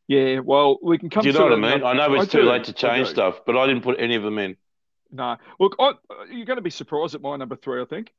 [0.09, 1.83] Yeah, well, we can come do you know what I mean?
[1.85, 4.15] I know it's I too do, late to change stuff, but I didn't put any
[4.15, 4.57] of them in.
[5.11, 5.93] No, look, I,
[6.31, 8.13] you're going to be surprised at my number three, I think.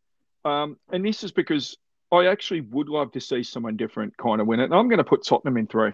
[0.44, 1.78] Um, and this is because
[2.12, 4.66] I actually would love to see someone different kind of win it.
[4.66, 5.92] And I'm going to put Tottenham in three.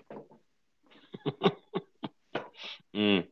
[2.95, 3.25] Mm.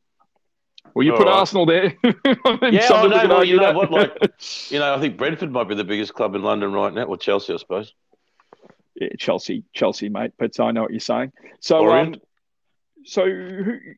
[0.96, 1.36] Well, you All put right.
[1.36, 1.96] Arsenal there.
[2.04, 3.28] Yeah, I know.
[3.28, 4.18] Well, you know what, like-
[4.70, 7.06] You know, I think Brentford might be the biggest club in London right now.
[7.08, 7.94] Well, Chelsea, I suppose.
[8.96, 10.32] yeah, Chelsea, Chelsea, mate.
[10.38, 11.32] But I know what you're saying.
[11.60, 12.16] So, um.
[13.06, 13.26] So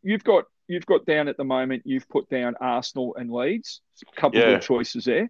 [0.04, 1.84] you've got you've got down at the moment.
[1.86, 3.82] You've put down Arsenal and Leeds.
[4.16, 4.45] A couple Yeah.
[4.47, 5.30] of good choices there.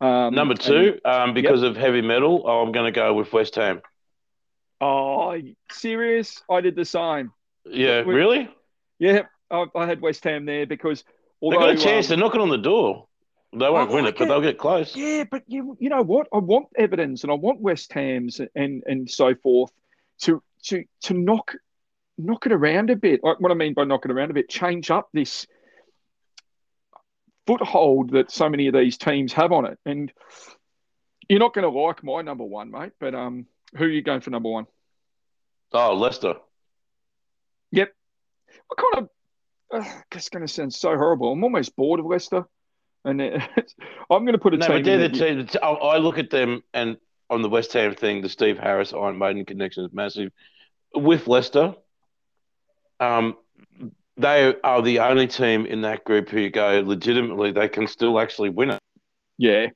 [0.00, 3.54] Um, Number and- two, um, because of heavy metal, I'm going to go with West
[3.54, 3.80] Ham.
[4.80, 5.40] oh,
[5.70, 6.42] serious?
[6.50, 7.32] I did the same.
[7.64, 8.50] Yeah, We- really?
[8.98, 11.04] Yeah, I, I had West Ham there because
[11.42, 12.06] They've got a chance.
[12.06, 13.06] um, They're knocking on the door.
[13.52, 14.28] They won't I win like it, but it.
[14.28, 14.94] they'll get close.
[14.96, 16.26] Yeah, but you you know what?
[16.32, 19.70] I want evidence, and I want West Ham's and and so forth
[20.22, 21.54] to to to knock
[22.18, 23.20] knock it around a bit.
[23.22, 25.46] Like what I mean by knock it around a bit, change up this
[27.46, 29.78] foothold that so many of these teams have on it.
[29.86, 30.12] And
[31.28, 32.92] you're not going to like my number one, mate.
[32.98, 33.46] But um,
[33.76, 34.66] who are you going for number one?
[35.72, 36.34] Oh, Leicester.
[37.72, 37.92] Yep.
[38.70, 39.10] I kind of.
[39.84, 41.32] Uh, it's going to sound so horrible.
[41.32, 42.44] I'm almost bored of Leicester,
[43.04, 43.40] and I'm
[44.24, 44.76] going to put a No, team.
[44.76, 45.38] but they're the in team.
[45.38, 46.96] the t- I I look at them and
[47.28, 50.30] on the West Ham thing, the Steve Harris Iron Maiden connection is massive.
[50.94, 51.74] With Leicester,
[53.00, 53.36] um,
[54.16, 57.52] they are the only team in that group who go legitimately.
[57.52, 58.80] They can still actually win it,
[59.38, 59.66] Yeah.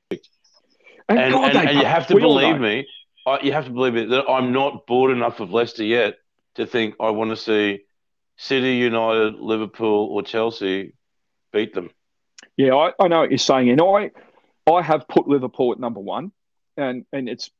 [1.09, 2.61] and God, and, and you have to believe know.
[2.61, 2.87] me.
[3.27, 6.15] I, you have to believe me that I'm not bored enough of Leicester yet
[6.55, 7.81] to think I want to see
[8.37, 10.93] City, United, Liverpool, or Chelsea
[11.53, 11.91] beat them.
[12.57, 14.11] Yeah, I, I know what you're saying, and I
[14.67, 16.31] I have put Liverpool at number one,
[16.77, 17.51] and and it's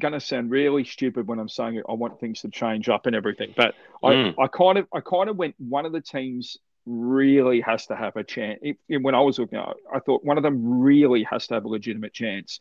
[0.00, 1.84] going to sound really stupid when I'm saying it.
[1.88, 4.34] I want things to change up and everything, but Mm.
[4.38, 7.94] I, I kind of I kind of went one of the teams really has to
[7.94, 8.58] have a chance.
[8.62, 11.64] If- when I was looking, at I thought one of them really has to have
[11.64, 12.60] a legitimate chance,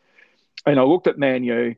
[0.65, 1.75] and I looked at Man U.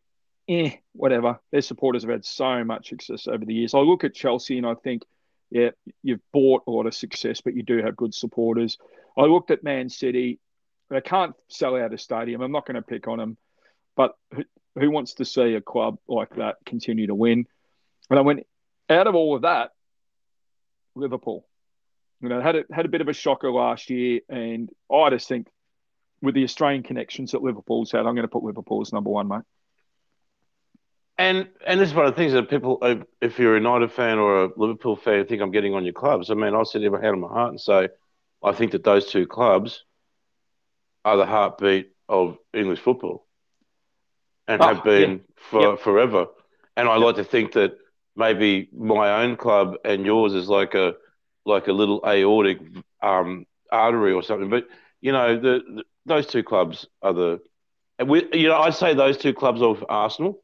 [0.49, 1.39] Eh, whatever.
[1.51, 3.73] Their supporters have had so much success over the years.
[3.73, 5.03] I look at Chelsea and I think,
[5.51, 5.69] yeah,
[6.03, 8.77] you've bought a lot of success, but you do have good supporters.
[9.15, 10.39] I looked at Man City.
[10.89, 12.41] They can't sell out a stadium.
[12.41, 13.37] I'm not going to pick on them,
[13.95, 14.17] but
[14.79, 17.45] who, wants to see a club like that continue to win?
[18.09, 18.45] And I went
[18.89, 19.71] out of all of that,
[20.95, 21.45] Liverpool.
[22.21, 25.27] You know, had a, had a bit of a shocker last year, and I just
[25.27, 25.47] think
[26.21, 29.27] with the Australian connections that Liverpool's had, I'm going to put Liverpool as number one,
[29.27, 29.41] mate.
[31.17, 32.79] And and this is one of the things that people,
[33.21, 36.31] if you're a United fan or a Liverpool fan, think I'm getting on your clubs.
[36.31, 37.89] I mean, I'll sit here with my hand on my heart and say,
[38.43, 39.83] I think that those two clubs
[41.05, 43.27] are the heartbeat of English football,
[44.47, 45.79] and Oh, have been for Yep.
[45.79, 46.27] forever.
[46.77, 47.77] And I like to think that
[48.15, 50.93] maybe my own club and yours is like a
[51.45, 52.59] like a little aortic
[53.01, 54.49] um, artery or something.
[54.49, 54.67] But
[55.01, 57.39] you know, the, the those two clubs are the,
[57.99, 60.41] and we, you know, I'd say those two clubs of Arsenal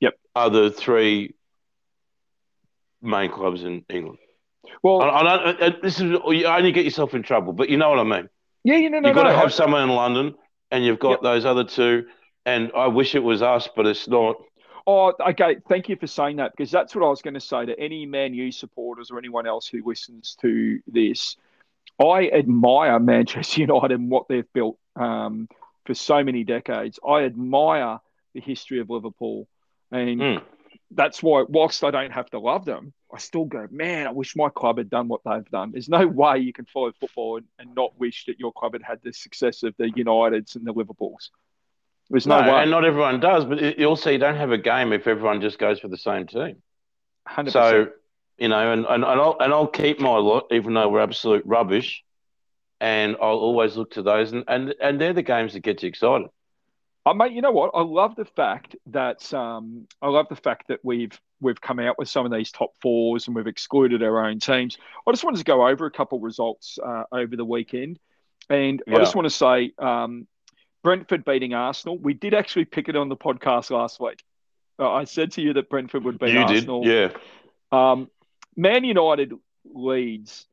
[0.00, 1.34] Yep, are the three
[3.02, 4.18] main clubs in England.
[4.82, 7.90] Well, I, I don't, this is you only get yourself in trouble, but you know
[7.90, 8.28] what I mean.
[8.64, 10.34] yeah, you know, no, You've got no, to I- have someone in London,
[10.70, 11.22] and you've got Yep.
[11.22, 12.06] those other two.
[12.46, 14.36] And I wish it was us, but it's not.
[14.86, 15.56] Oh, okay.
[15.68, 18.04] Thank you for saying that because that's what I was going to say to any
[18.04, 21.36] Man U supporters or anyone else who listens to this.
[21.98, 25.48] I admire Manchester United and what they've built um,
[25.86, 26.98] for so many decades.
[27.06, 27.98] I admire
[28.34, 29.46] the history of Liverpool,
[29.92, 30.42] and Mm.
[30.90, 34.34] that's why, whilst I don't have to love them, I still go, man, I wish
[34.34, 35.70] my club had done what they've done.
[35.70, 38.82] There's no way you can follow football and, and not wish that your club had
[38.82, 41.30] had the success of the Uniteds and the Liverpools.
[42.10, 42.62] There's no, No, way.
[42.62, 43.44] and not everyone does.
[43.44, 45.96] But it- you also you don't have a game if everyone just goes for the
[45.96, 46.62] same team.
[47.28, 47.52] 100%.
[47.52, 47.88] So
[48.38, 51.44] you know, and, and, and I'll and I'll keep my lot, even though we're absolute
[51.46, 52.02] rubbish.
[52.80, 55.88] And I'll always look to those, and, and, and they're the games that get you
[55.88, 56.26] excited.
[57.06, 57.70] Uh, mate, you know what?
[57.72, 61.98] I love the fact that um, I love the fact that we've we've come out
[61.98, 64.76] with some of these top fours and we've excluded our own teams.
[65.06, 67.98] I just wanted to go over a couple results uh, over the weekend,
[68.50, 70.26] and I just want to say um,
[70.84, 71.98] Brentford beating Arsenal.
[71.98, 74.22] We did actually pick it on the podcast last week.
[74.78, 76.82] Uh, I said to you that Brentford would beat you Arsenal.
[76.84, 77.12] did,
[77.72, 77.90] yeah.
[77.90, 78.08] Um,
[78.54, 79.32] Man United
[79.64, 80.46] Leeds.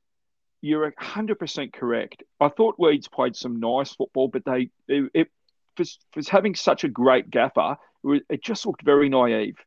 [0.61, 2.23] You're hundred percent correct.
[2.39, 5.27] I thought Leeds played some nice football, but they it, it
[5.75, 9.57] for, for having such a great gaffer, it, was, it just looked very naive.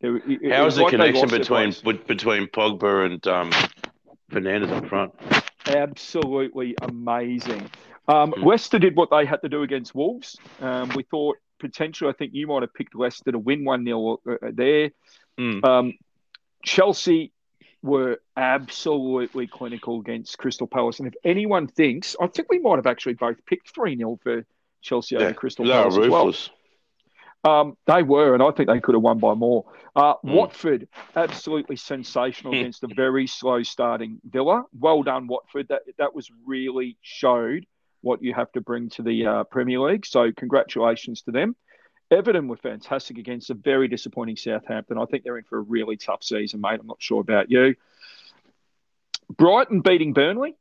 [0.00, 1.72] It, How's was the like connection between
[2.06, 3.50] between Pogba and um,
[4.30, 5.14] Fernandes up front?
[5.66, 7.70] Absolutely amazing.
[8.08, 8.44] Um, Hmm.
[8.44, 10.38] Leicester did what they had to do against Wolves.
[10.60, 14.20] Um, we thought potentially, I think you might have picked Leicester to win 1 0
[14.28, 14.90] uh, there.
[15.38, 15.64] Hmm.
[15.64, 15.92] Um,
[16.64, 17.32] Chelsea
[17.82, 20.98] were absolutely clinical against Crystal Palace.
[20.98, 24.44] And if anyone thinks, I think we might have actually both picked 3 0 for
[24.82, 26.34] Chelsea over Crystal they Palace as well.
[27.44, 29.66] Um, they were, and I think they could have won by more.
[29.94, 30.34] Uh, Mm.
[30.34, 34.64] Watford, absolutely sensational against a very slow starting Villa.
[34.76, 35.68] Well done, Watford.
[35.68, 37.66] That that was really showed
[38.06, 40.06] what you have to bring to the uh, Premier League.
[40.06, 41.56] So congratulations to them.
[42.10, 44.96] Everton were fantastic against a very disappointing Southampton.
[44.96, 46.78] I think they're in for a really tough season, mate.
[46.80, 47.74] I'm not sure about you.
[49.36, 50.54] Brighton beating Burnley.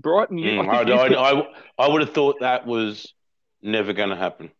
[0.00, 1.48] Brighton, you, Mm, I, I, I,
[1.78, 3.12] I would have thought that was
[3.62, 4.50] never going to happen.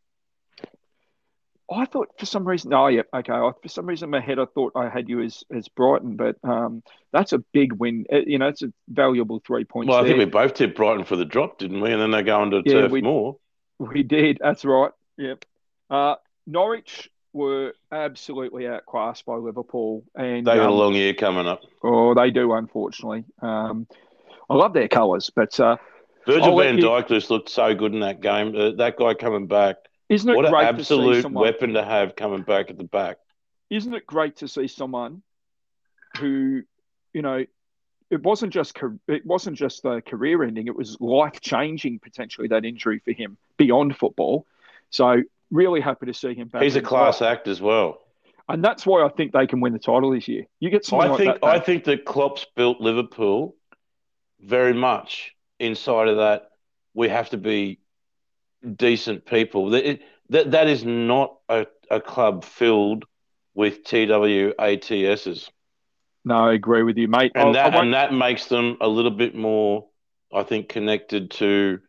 [1.71, 3.33] I thought for some reason, oh yeah, okay.
[3.33, 6.17] I, for some reason, in my head, I thought I had you as as Brighton,
[6.17, 8.07] but um, that's a big win.
[8.13, 9.89] Uh, You know, it's a valuable three points.
[9.91, 11.93] Well, I think we both tipped Brighton for the drop, didn't we?
[11.93, 13.37] And then they go into Yeah, turf we- more.
[13.79, 14.39] We did.
[14.41, 14.91] That's right.
[15.19, 15.45] Yep.
[15.91, 16.17] Uh,
[16.47, 21.61] Norwich were absolutely outclassed by Liverpool, and They got a um, long year coming up.
[21.85, 22.53] oh, they do.
[22.55, 23.87] Unfortunately, um,
[24.51, 25.77] I love their colours, but uh,
[26.27, 28.57] Virgil I'll van you- Dijk just looked so good in that game.
[28.57, 29.77] Uh, that guy coming back,
[30.09, 31.43] isn't it what an great to see absolute someone?
[31.43, 33.19] weapon to have coming back at the back.
[33.71, 35.23] Isn't it great to see someone
[36.19, 36.63] who,
[37.13, 37.45] you know,
[38.11, 42.65] it wasn't just it wasn't just the career ending; it was life changing potentially that
[42.65, 44.47] injury for him beyond football.
[44.91, 46.63] So really happy to see him back.
[46.63, 47.33] He's a class trial.
[47.33, 48.01] act as well.
[48.49, 50.47] and that's why I think they can win the title this year.
[50.59, 51.47] You get someone I like think that.
[51.47, 53.55] I think that Klopp's built Liverpool
[54.41, 56.49] very much inside of that.
[56.95, 57.81] We have to be
[58.77, 59.71] decent people.
[59.71, 63.07] That it- that, that is not a, a club filled
[63.55, 65.49] with TWATSs.
[66.25, 67.33] no, I agree with you, mate.
[67.35, 69.87] and that and that makes them a little bit more,
[70.33, 71.81] I think, connected to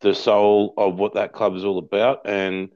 [0.00, 2.22] the soul of what that club is all about.
[2.24, 2.70] And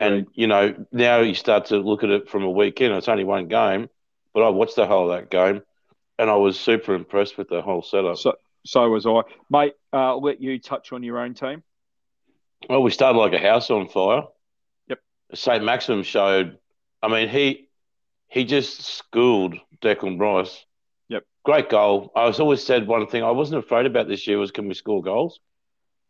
[0.00, 2.94] and you know now you start to look at it from a weekend.
[2.94, 3.88] It's only one game,
[4.32, 5.60] but I watched the whole of that game,
[6.18, 8.16] and I was super impressed with the whole setup.
[8.16, 8.34] so
[8.64, 9.20] so was I,
[9.50, 9.74] mate.
[9.92, 11.62] Uh, I'll let you touch on your own team.
[12.68, 14.22] Well, we started like a house on fire.
[14.88, 14.98] Yep.
[15.34, 15.64] St.
[15.64, 16.58] Maximin showed.
[17.02, 17.68] I mean, he
[18.28, 20.64] he just schooled Declan Rice.
[21.08, 21.24] Yep.
[21.44, 22.10] Great goal.
[22.16, 24.74] I was always said one thing I wasn't afraid about this year was can we
[24.74, 25.38] score goals?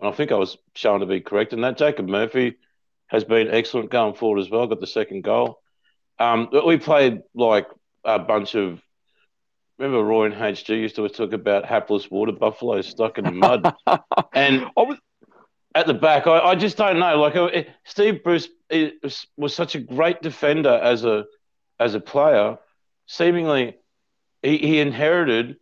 [0.01, 1.53] And I think I was shown to be correct.
[1.53, 2.57] And that Jacob Murphy
[3.09, 4.67] has been excellent going forward as well.
[4.67, 5.61] Got the second goal.
[6.19, 7.67] Um, but we played like
[8.05, 8.81] a bunch of.
[9.79, 13.31] Remember, Roy and HG used to always talk about hapless water buffaloes stuck in the
[13.31, 13.75] mud.
[14.35, 14.97] and I was
[15.77, 16.27] at the back.
[16.27, 17.21] I, I just don't know.
[17.21, 18.49] Like uh, Steve Bruce
[19.03, 21.27] was, was such a great defender as a
[21.79, 22.59] as a player.
[23.07, 23.77] Seemingly,
[24.43, 25.57] he, he inherited.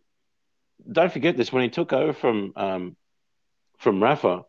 [0.89, 2.95] Don't forget this when he took over from um,
[3.77, 4.45] from Rafa.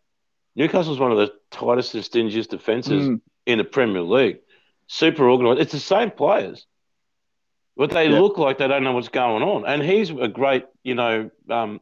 [0.55, 3.21] Newcastle's one of the tightest and stingiest defenses Mm.
[3.45, 4.39] in the Premier League.
[4.87, 5.61] Super organised.
[5.61, 6.65] It's the same players,
[7.77, 8.21] but they Yeah.
[8.21, 9.67] look like they don't know what's going on.
[9.67, 11.81] And he's a great, you know, um,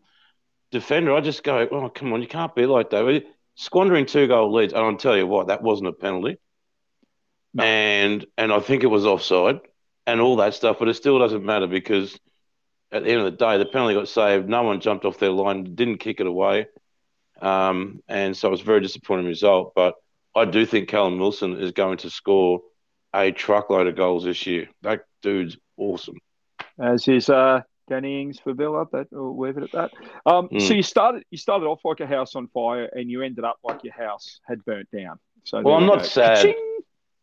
[0.73, 1.15] defender.
[1.15, 3.25] I just go, oh come on, you can't be like that.
[3.57, 6.39] Squandering two goal leads, and I'll tell you what, that wasn't a penalty.
[7.53, 7.63] No.
[7.63, 9.61] And and I think it was offside
[10.07, 12.19] and all that stuff, but it still doesn't matter because
[12.91, 14.49] at the end of the day, the penalty got saved.
[14.49, 16.67] No one jumped off their line, didn't kick it away.
[17.41, 19.73] Um, and so it was a very disappointing result.
[19.75, 19.95] But
[20.35, 22.61] I do think Callum Wilson is going to score
[23.15, 24.69] a truckload of goals this year.
[24.83, 26.19] That dude's awesome.
[26.79, 28.85] as is uh, Danny Ings for Villa.
[28.85, 29.91] But we'll leave it at that.
[30.27, 30.61] Um, Mm.
[30.67, 33.59] So you started you started off like a house on fire, and you ended up
[33.65, 35.19] like your house had burnt down.
[35.45, 36.05] So Well, I'm not go.
[36.05, 36.37] sad.
[36.39, 36.81] Ka-ching!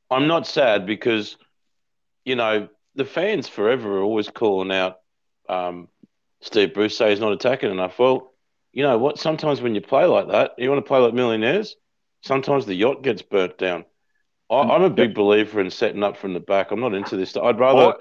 [0.10, 1.38] I'm not sad because,
[2.26, 4.98] you know, the fans forever are always calling out
[5.48, 5.88] um,
[6.42, 7.98] Steve Bruce say he's not attacking enough.
[8.00, 8.34] Well,
[8.74, 9.20] you know what?
[9.20, 11.76] Sometimes when you play like that, you want to play like millionaires.
[12.24, 13.86] Sometimes the yacht gets burnt down.
[14.50, 16.72] I, I'm a big believer in setting up from the back.
[16.72, 17.32] I'm not into this.
[17.32, 17.44] Stuff.
[17.44, 17.96] I'd rather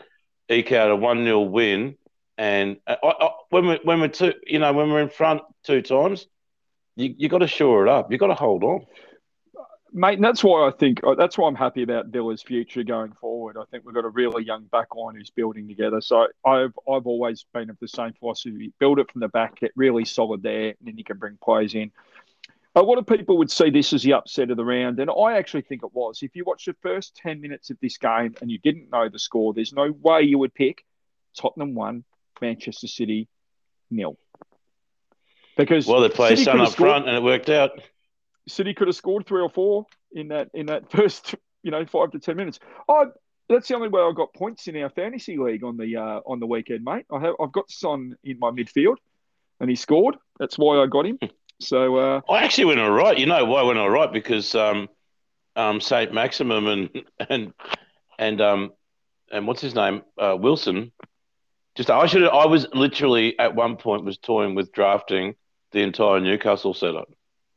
[0.51, 1.97] eke out a one 0 win,
[2.41, 5.83] and I, I, when we when we're two, you know, when we're in front two
[5.83, 6.27] times,
[6.97, 8.11] you you got to shore it up.
[8.11, 8.87] You got to hold on.
[9.93, 10.15] mate.
[10.15, 13.59] And that's why I think uh, that's why I'm happy about Villa's future going forward.
[13.59, 16.01] I think we've got a really young back line who's building together.
[16.01, 19.73] So I've I've always been of the same philosophy: build it from the back, get
[19.77, 21.93] really solid there, and then you can bring players in.
[22.75, 25.37] A lot of people would see this as the upset of the round, and I
[25.37, 26.23] actually think it was.
[26.23, 29.19] If you watch the first ten minutes of this game and you didn't know the
[29.19, 30.85] score, there's no way you would pick
[31.37, 32.05] Tottenham one,
[32.41, 33.29] Manchester City
[33.91, 34.17] nil.
[35.57, 37.71] Because Well, they played City Son up scored- front, and it worked out.
[38.49, 42.11] City could have scored three or four in that in that first you know five
[42.13, 42.59] to ten minutes.
[42.89, 43.11] Oh,
[43.49, 46.41] that's the only way I got points in our fantasy league on the uh, on
[46.41, 47.05] the weekend, mate.
[47.13, 48.97] I have I've got Son in my midfield,
[49.61, 50.17] and he scored.
[50.39, 51.19] That's why I got him.
[51.61, 53.19] So uh, I actually went all right.
[53.19, 54.11] You know why I went all right?
[54.11, 54.89] Because um,
[55.57, 57.53] um, Saint Maximin and and
[58.19, 58.73] and um,
[59.31, 60.93] and what's his name uh, Wilson.
[61.77, 65.35] Just I should I was literally at one point was toying with drafting
[65.73, 67.09] the entire Newcastle setup.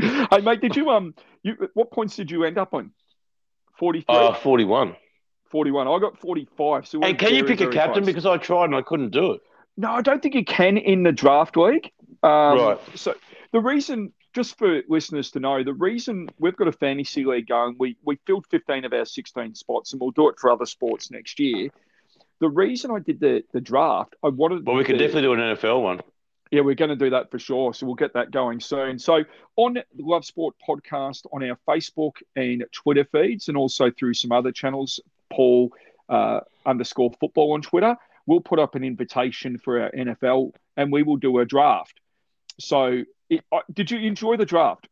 [0.00, 2.92] hey, mate, did you um you what points did you end up on?
[3.78, 4.96] 43, Uh, 41.
[5.50, 5.86] 41.
[5.88, 6.86] I got forty five.
[6.86, 8.02] So And can you pick a captain?
[8.02, 8.06] close.
[8.06, 9.40] Because I tried and I couldn't do it.
[9.76, 11.90] No, I don't think you can in the draft league.
[12.22, 12.78] Um, Right.
[12.94, 13.14] So
[13.52, 17.76] the reason just for listeners to know, the reason we've got a fantasy league going,
[17.78, 21.10] we we filled 15 of our 16 spots, and we'll do it for other sports
[21.10, 21.70] next year.
[22.40, 24.66] The reason I did the the draft, I wanted.
[24.66, 26.00] Well, we could definitely do an NFL one.
[26.50, 27.74] Yeah, we're going to do that for sure.
[27.74, 28.98] So we'll get that going soon.
[28.98, 29.24] So
[29.56, 34.30] on the Love Sport podcast on our Facebook and Twitter feeds, and also through some
[34.30, 35.72] other channels, Paul
[36.08, 41.02] uh, underscore football on Twitter, we'll put up an invitation for our NFL, and we
[41.02, 42.00] will do a draft.
[42.60, 44.88] So, it, uh, did you enjoy the draft?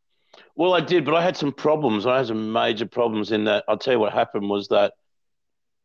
[0.56, 2.06] Well, I did, but I had some problems.
[2.06, 3.64] I had some major problems in that.
[3.68, 4.94] I'll tell you what happened was that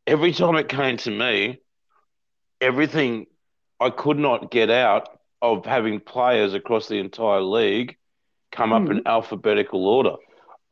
[0.10, 1.60] every time it came to me,
[2.62, 3.28] everything
[3.80, 5.10] I could not get out
[5.42, 7.96] of having players across the entire league
[8.52, 10.16] come up in alphabetical order.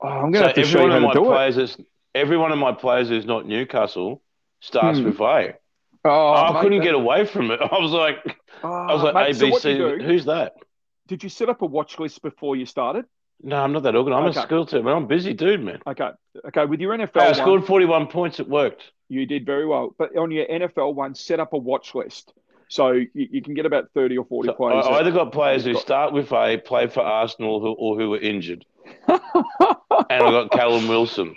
[0.01, 1.13] Oh, I'm going So to have to every show you one how of to my
[1.13, 1.77] do players is
[2.13, 4.21] every one of my players who's not Newcastle
[4.59, 5.05] starts Hmm.
[5.05, 5.53] with A.
[6.05, 7.59] Oh, I mate, couldn't that- get away from it.
[7.71, 8.17] I was like,
[8.63, 9.77] Oh, I was like, mate, so ABC.
[9.99, 10.53] do- who's that?
[11.07, 13.05] did you set up a watch list before you started?
[13.41, 14.21] No, I'm not that organized.
[14.23, 14.39] I'm Okay.
[14.39, 14.95] a school team, man.
[14.95, 15.79] I'm busy dude, man.
[15.87, 16.09] Okay,
[16.47, 16.65] okay.
[16.65, 18.39] With your NFL, I scored 41 points.
[18.41, 18.83] It worked.
[19.09, 19.95] You did very well.
[19.97, 22.33] But on your NFL one, set up a watch list.
[22.69, 24.85] So you, you can get about 30 or 40 So players.
[24.85, 28.09] I either got players who Got- start with A, play for Arsenal, who, or who
[28.09, 28.65] were injured,
[29.07, 29.21] and
[30.09, 31.35] I got Callum Wilson.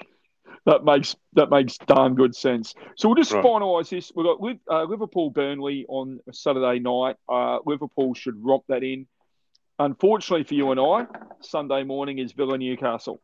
[0.67, 2.75] that makes that makes darn good sense.
[2.97, 3.45] So we'll just Right.
[3.45, 4.11] finalise this.
[4.15, 7.17] We've got uh, Liverpool Burnley on Saturday night.
[7.29, 9.07] Uh, Liverpool should romp that in.
[9.79, 11.07] Unfortunately for you and I,
[11.41, 13.21] Sunday morning is Villa Newcastle.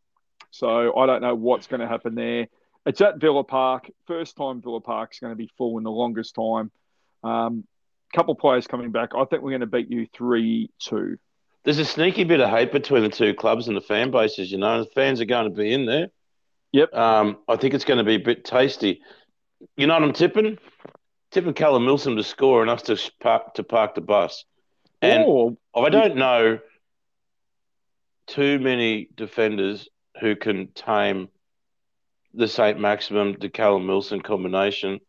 [0.51, 2.47] So I don't know what's going to happen there.
[2.87, 3.91] It's at Villa Park.
[4.07, 6.71] First time Villa Park's going to be full in the longest time.
[7.25, 7.65] Um,
[8.15, 9.11] couple players coming back.
[9.15, 11.19] I think we're going to beat you 3 2.
[11.65, 14.53] There's a sneaky bit of hate between the two clubs and the fan bases.
[14.53, 16.09] You know, the fans are going to be in there.
[16.73, 16.95] Yep.
[16.95, 19.03] Um, I think it's going to be a bit tasty.
[19.77, 20.59] You know what I'm tipping?
[21.33, 24.45] Tipping Callum Wilson to score and us to park to park the bus.
[25.03, 26.61] And I don't know
[28.29, 29.89] too many defenders
[30.21, 31.29] who can tame
[32.37, 32.79] the St.
[32.79, 35.01] Maximin to Callum Wilson combination.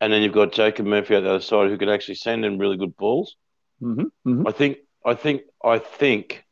[0.00, 2.58] And then you've got Jacob Murphy at the other side who can actually send in
[2.58, 3.36] really good balls.
[3.82, 4.48] Mhm, mhm.
[4.48, 6.44] I think, I think, I think,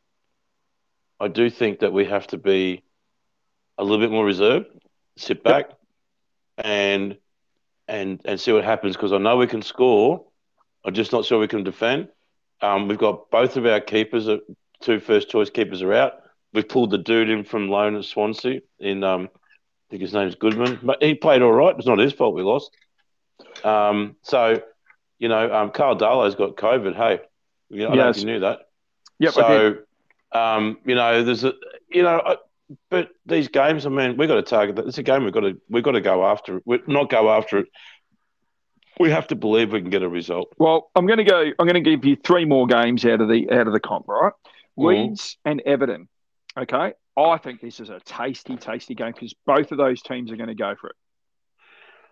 [1.19, 2.83] I do think that we have to be
[3.77, 4.67] a little bit more reserved,
[5.17, 5.71] sit back,
[6.57, 7.17] and
[7.87, 10.25] and and see what happens because I know we can score.
[10.85, 12.09] I'm just not sure we can defend.
[12.61, 14.39] Um, we've got both of our keepers, are,
[14.81, 16.13] two first choice keepers are out.
[16.53, 18.61] We've pulled the dude in from loan at Swansea.
[18.79, 19.29] In um,
[19.89, 21.75] I think his name's Woodman, but he played all right.
[21.75, 22.69] It's not his fault we lost.
[23.63, 24.61] Um, so
[25.17, 26.95] you know, um, Karl Darlow's got COVID.
[26.95, 27.19] Hey,
[27.69, 28.59] you know, I don't know if you knew that.
[29.19, 29.77] Yep, So,
[30.31, 31.53] um, you know, there's a,
[31.91, 32.37] you know, I,
[32.89, 34.87] but these games, I mean, we've got to target that.
[34.87, 36.63] It's a game we've got to, we've got to go after it.
[36.65, 37.67] We're not go after it.
[38.99, 40.53] We have to believe we can get a result.
[40.57, 41.39] Well, I'm going to go.
[41.41, 44.07] I'm going to give you three more games out of the out of the comp.
[44.07, 44.33] Right,
[44.77, 44.85] Mhm.
[45.09, 46.07] Leeds and Everton.
[46.57, 46.93] Okay,
[47.25, 50.49] I think this is a tasty, tasty game because both of those teams are going
[50.49, 50.95] to go for it.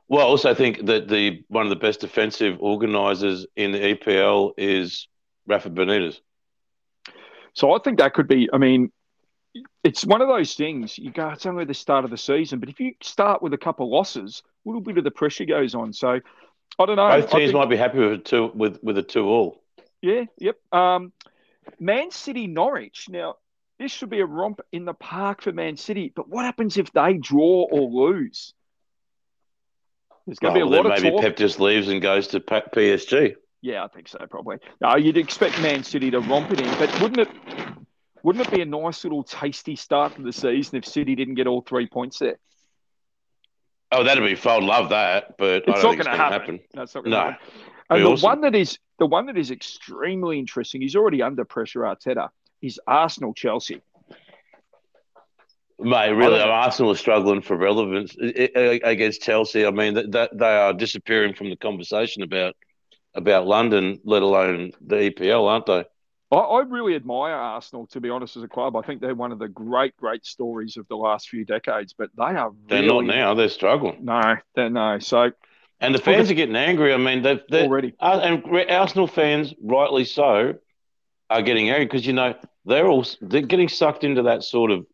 [0.10, 4.54] Well, I also think that the one of the best defensive organisers in the EPL
[4.58, 5.08] is
[5.46, 6.20] Rafa Benitez.
[7.54, 8.50] So I think that could be.
[8.54, 8.92] I mean,
[9.84, 10.98] it's one of those things.
[10.98, 13.58] You go, it's only the start of the season, but if you start with a
[13.58, 15.92] couple losses, a little bit of the pressure goes on.
[15.92, 16.20] So
[16.80, 17.10] I don't know.
[17.10, 19.64] Both teams think- might be happy with a two with with a two all.
[20.02, 20.58] Yeah, yep.
[20.72, 21.12] Um,
[21.80, 23.08] Man City Norwich.
[23.10, 23.36] Now,
[23.80, 26.92] this should be a romp in the park for Man City, but what happens if
[26.94, 28.54] they draw or lose?
[30.26, 31.22] There's going to Oh, be a well, lot then of maybe talk.
[31.22, 33.36] Pep just leaves and goes to PSG.
[33.62, 34.58] Yeah, I think so, probably.
[34.82, 37.30] No, you'd expect Man City to romp it in, but wouldn't it?
[38.24, 41.48] Wouldn't it be a nice little tasty start to the season if City didn't get
[41.48, 42.38] all three points there?
[43.92, 44.66] Oh, that'd be fun.
[44.66, 46.32] Love that, but I It's don't not think going to going to happen.
[46.56, 46.60] happen.
[46.74, 47.24] No, it's not going to No.
[47.32, 47.48] happen.
[47.90, 48.28] And the awesome.
[48.28, 50.82] one that is the one that is extremely interesting.
[50.82, 51.82] He's already under pressure.
[51.82, 52.30] Arteta
[52.62, 53.82] is Arsenal Chelsea.
[55.80, 56.40] Mate, really.
[56.40, 59.66] Arsenal are struggling for relevance against Chelsea.
[59.66, 62.56] I mean, that, they are disappearing from the conversation about
[63.14, 65.86] about London, let alone the EPL, aren't they?
[66.30, 68.76] I, I really admire Arsenal, to be honest, as a club.
[68.76, 71.96] I think they're one of the great, great stories of the last few decades.
[71.98, 73.34] But they are They're really not now.
[73.34, 75.00] They're struggling, No, they're no.
[75.00, 75.32] So
[75.80, 76.94] and the fans are getting angry.
[76.94, 80.56] I mean, they've, they're already, uh, and Arsenal fans, rightly so,
[81.30, 82.34] are getting angry because you know
[82.66, 84.86] they're all they're getting sucked into that sort of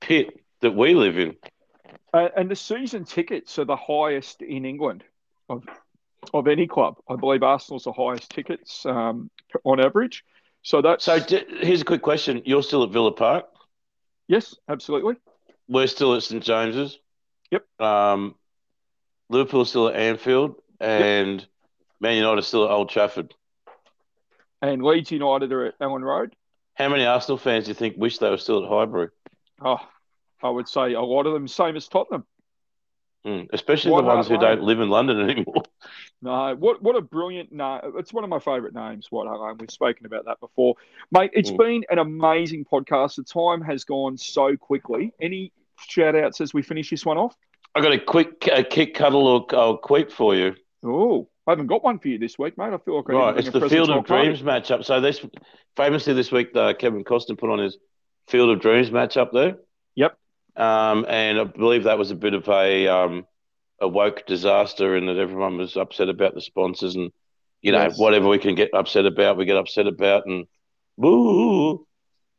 [0.00, 1.36] pit that we live in.
[2.12, 5.04] uh, and the season tickets are the highest in England
[5.48, 5.64] of
[6.34, 6.96] of any club.
[7.08, 9.30] I believe Arsenal's the highest tickets um,
[9.64, 10.24] on average.
[10.62, 13.46] So that's So d- here's a quick question: You're still at Villa Park.
[14.28, 15.14] yes, absolutely.
[15.68, 16.98] We're still at St James's.
[17.52, 17.64] Yep.
[17.80, 18.34] Um,
[19.28, 21.46] Liverpool's still at Anfield, and
[22.00, 23.34] Man United still at Old Trafford.
[24.62, 26.34] And Leeds United are at Elland Road.
[26.74, 29.08] How many Arsenal fans do you think wish they were still at Highbury?
[29.64, 29.78] Oh,
[30.42, 32.24] I would say a lot of them, same as Tottenham.
[33.26, 34.40] Mm, especially the ones who Lane.
[34.40, 35.62] don't live in London anymore.
[36.22, 37.80] No, what what a brilliant name!
[37.96, 39.06] It's one of my favourite names.
[39.10, 39.56] White Hart Lane.
[39.58, 40.74] We've spoken about that before,
[41.10, 41.30] mate.
[41.32, 41.56] It's Mm.
[41.56, 43.16] been an amazing podcast.
[43.16, 45.14] The time has gone so quickly.
[45.18, 47.34] Any shout outs as we finish this one off?
[47.74, 50.56] I got a quick a kick cuddle or, or queep for you.
[50.84, 52.72] Oh, I haven't got one for you this week, mate.
[52.72, 54.04] I feel like I need to Right, it's the Field of.
[54.04, 54.84] Dreams matchup.
[54.84, 55.20] So this
[55.76, 57.76] famously this week, uh, Kevin Costner put on his
[58.28, 59.56] Field of Dreams matchup there.
[59.96, 60.16] Yep.
[60.54, 63.26] Um, and I believe that was a bit of a um,
[63.80, 67.10] a woke disaster, and that everyone was upset about the sponsors and
[67.62, 67.98] you know Yes.
[67.98, 70.46] whatever we can get upset about, we get upset about, and
[70.96, 71.84] woo.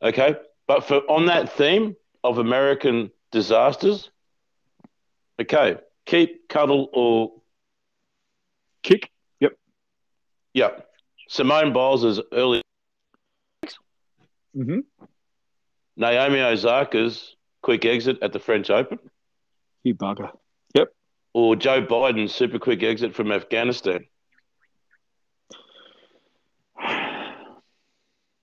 [0.01, 0.37] Okay,
[0.67, 4.09] but for on that theme of American disasters,
[5.41, 7.40] okay, keep cuddle or
[8.83, 9.09] Kick.
[9.39, 9.53] Yep.
[10.53, 10.87] Yep.
[11.29, 12.61] Simone Biles' early
[14.57, 14.79] Mm-hmm.
[15.95, 18.99] Naomi Osaka's quick exit at the French Open,
[19.83, 20.31] You bugger.
[20.75, 20.89] Yep.
[21.33, 24.05] Or Joe Biden's super quick exit from Afghanistan?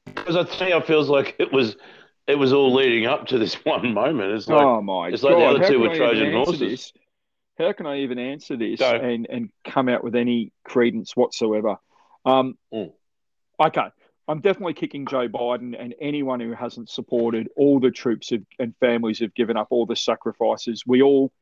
[0.07, 1.77] Because I think it feels like it was
[2.27, 4.33] it was all leading up to this one moment.
[4.33, 5.33] It's like oh my it's god!
[5.33, 6.61] like the other two were Trojan horses.
[6.61, 6.93] this?
[7.59, 8.91] How can I even answer this Go.
[8.95, 11.77] and and come out with any credence whatsoever?
[12.25, 12.93] Um, Mm.
[13.61, 13.89] Okay,
[14.29, 18.75] I'm definitely kicking Joe Biden and anyone who hasn't supported all the troops have, and
[18.79, 20.85] families have given up all the sacrifices.
[20.87, 21.33] We all,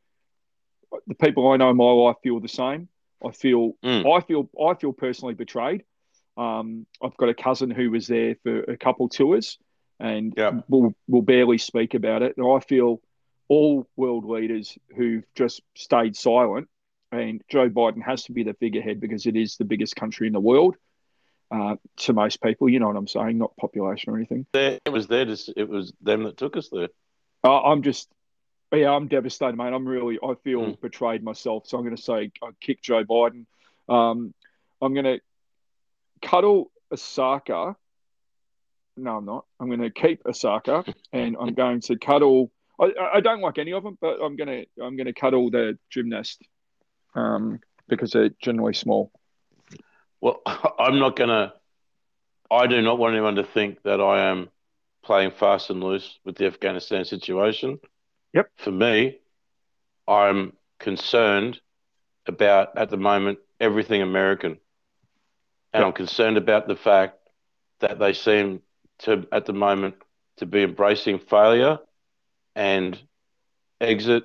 [1.06, 2.88] the people I know in my life, feel the same.
[3.24, 4.10] I feel, Mm.
[4.10, 5.84] I feel, I feel personally betrayed.
[6.38, 9.58] Um, I've got a cousin who was there for a couple tours,
[9.98, 10.32] and
[10.68, 12.36] we'll we'll barely speak about it.
[12.36, 13.00] And I feel
[13.48, 16.68] all world leaders who've just stayed silent,
[17.12, 20.32] and Joe Biden has to be the figurehead because it is the biggest country in
[20.32, 20.76] the world
[21.50, 22.68] uh, to most people.
[22.68, 23.38] You know what I'm saying?
[23.38, 24.46] Not population or anything.
[24.52, 25.26] It was there.
[25.28, 26.88] It was them that took us there.
[27.44, 28.08] Uh, I'm just,
[28.72, 29.72] yeah, I'm devastated, mate.
[29.72, 30.80] I'm really, I feel Mm.
[30.80, 31.66] betrayed myself.
[31.66, 33.46] So I'm going to say I kick Joe Biden.
[33.88, 34.34] Um,
[34.82, 35.20] I'm going to
[36.20, 37.76] cuddle Osaka.
[38.96, 39.44] No, I'm not.
[39.60, 42.50] I'm going to keep Osaka, and I'm going to cuddle.
[42.80, 45.78] I, I- don't like any of them, but I'm going to I'm to cuddle the
[45.90, 46.42] gymnast
[47.14, 49.10] um, because they're generally small.
[50.20, 50.42] Well,
[50.78, 51.54] I'm not gonna.
[52.50, 54.50] I do not want anyone to think that I am
[55.02, 57.78] playing fast and loose with the Afghanistan situation.
[58.34, 58.50] Yep.
[58.58, 59.18] For me,
[60.06, 61.60] I'm concerned
[62.26, 64.52] about at the moment everything American,
[65.72, 65.86] and Yep.
[65.86, 67.18] I'm concerned about the fact
[67.80, 68.62] that they seem
[69.00, 69.94] to at the moment
[70.38, 71.78] to be embracing failure
[72.56, 73.00] and
[73.80, 74.24] exit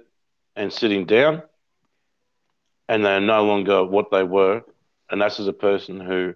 [0.55, 1.43] and sitting down,
[2.89, 4.63] and they're no longer what they were
[5.11, 6.33] and that's as a person who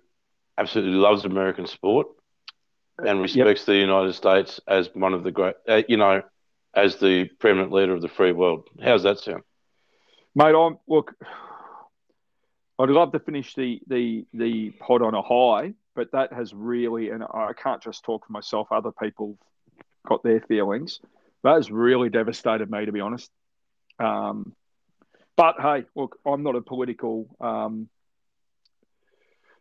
[0.57, 2.07] absolutely loves American sport
[2.99, 6.21] and respects the United States as one of the great, uh, you know,
[6.73, 8.67] as the preeminent leader of the free world.
[8.83, 9.43] How's that sound?
[10.35, 11.13] Mate, I'm look.
[12.77, 17.09] I'd love to finish the the the pod on a high, but that has really,
[17.09, 18.67] and I can't just talk for myself.
[18.71, 19.37] Other people
[20.05, 20.99] got their feelings.
[21.45, 23.29] That has really devastated me, to be honest.
[23.99, 24.55] Um,
[25.35, 27.27] but hey, look, I'm not a political.
[27.39, 27.87] Um,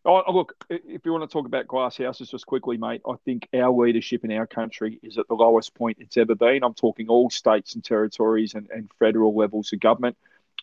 [0.06, 3.48] oh, look, if you want to talk about glass houses just quickly, mate, I think
[3.52, 6.64] our leadership in our country is at the lowest point it's ever been.
[6.64, 10.16] I'm talking all states and territories and, and federal levels of government.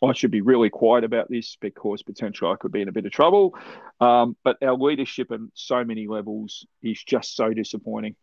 [0.03, 3.05] I should be really quiet about this because potentially I could be in a bit
[3.05, 3.55] of trouble.
[3.99, 8.15] Um, but our leadership in so many levels is just so disappointing.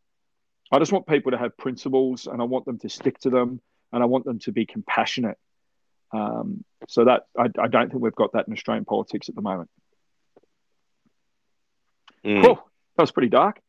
[0.71, 3.61] I just want people to have principles and I want them to stick to them
[3.93, 5.39] and I want them to be compassionate.
[6.13, 9.43] Um, so that I, I don't think we've got that in Australian politics at the
[9.43, 9.71] moment.
[12.25, 12.43] Mm.
[12.43, 12.55] Cool.
[12.97, 13.61] That was pretty dark.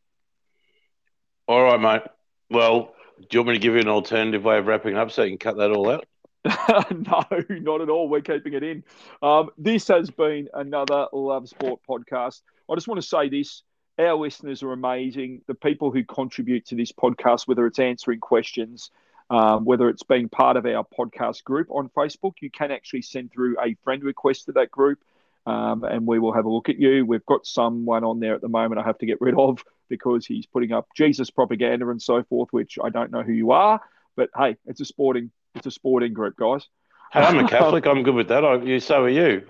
[1.46, 2.02] All right, mate.
[2.50, 5.22] Well, do you want me to give you an alternative way of wrapping up so
[5.22, 6.06] you can cut that all out?
[6.44, 8.08] no, not at all.
[8.08, 8.84] We're keeping it in.
[9.22, 12.40] Um, this has been another Love Sport podcast.
[12.70, 13.62] I just want to say this.
[14.00, 15.42] Our listeners are amazing.
[15.46, 18.90] The people who contribute to this podcast, whether it's answering questions,
[19.28, 23.30] um, whether it's being part of our podcast group on Facebook, you can actually send
[23.30, 24.98] through a friend request to that group
[25.46, 27.04] um, and we will have a look at you.
[27.04, 30.24] We've got someone on there at the moment I have to get rid of because
[30.24, 33.80] he's putting up Jesus propaganda and so forth, which I don't know who you are.
[34.16, 36.66] But hey, it's a sporting it's a sporting group, guys.
[37.12, 37.86] Hey, I'm a Catholic.
[37.86, 38.44] I'm good with that.
[38.44, 39.44] I, you, so are you.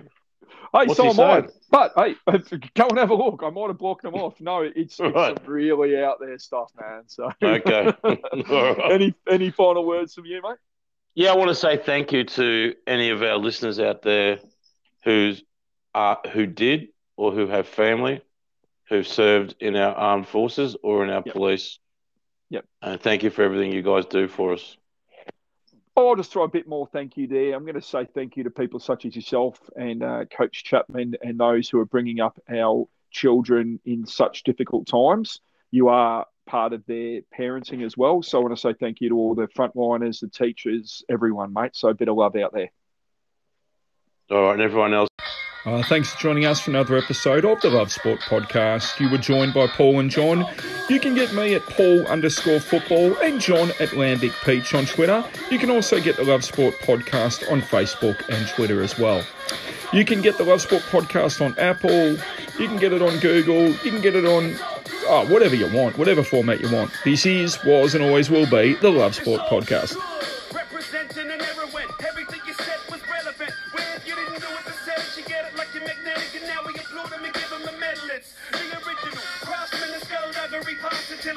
[0.73, 1.13] Hey, What's so I.
[1.13, 1.49] saying?
[1.71, 2.15] But hey,
[2.75, 3.43] go and have a look.
[3.45, 4.41] I might have blocked them off.
[4.41, 5.49] No, it's, it's Right.
[5.49, 7.05] really out there stuff, man.
[7.07, 7.93] So Okay.
[8.49, 8.93] Right.
[8.93, 10.57] any any final words from you, mate?
[11.15, 14.39] Yeah, I want to say thank you to any of our listeners out there
[15.05, 15.43] who's
[15.95, 18.23] uh, who did or who have family
[18.89, 21.35] who've served in our armed forces or in our Yep.
[21.35, 21.79] police.
[22.51, 22.65] Yep.
[22.83, 24.77] And thank you for everything you guys do for us.
[25.97, 27.55] Oh, I'll just throw a bit more thank you there.
[27.55, 31.17] I'm going to say thank you to people such as yourself and uh, Coach Chapman
[31.23, 35.41] and those who are bringing up our children in such difficult times.
[35.71, 38.23] You are part of their parenting as well.
[38.23, 41.73] So I want to say thank you to all the frontliners, the teachers, everyone, mate.
[41.75, 42.71] So a bit of love out there.
[44.31, 45.09] All right, and everyone else.
[45.67, 48.99] Uh, thanks for joining us for another episode of the Love Sport podcast.
[48.99, 50.47] You were joined by Paul and John.
[50.89, 55.23] You can get me at Paul underscore football and John at Lambic Peach on Twitter.
[55.51, 59.23] You can also get the Love Sport podcast on Facebook and Twitter as well.
[59.93, 62.13] You can get the Love Sport podcast on Apple.
[62.59, 63.69] You can get it on Google.
[63.69, 64.57] You can get it on
[65.09, 66.91] oh, whatever you want, whatever format you want.
[67.05, 69.95] This is, was, and always will be the Love Sport podcast.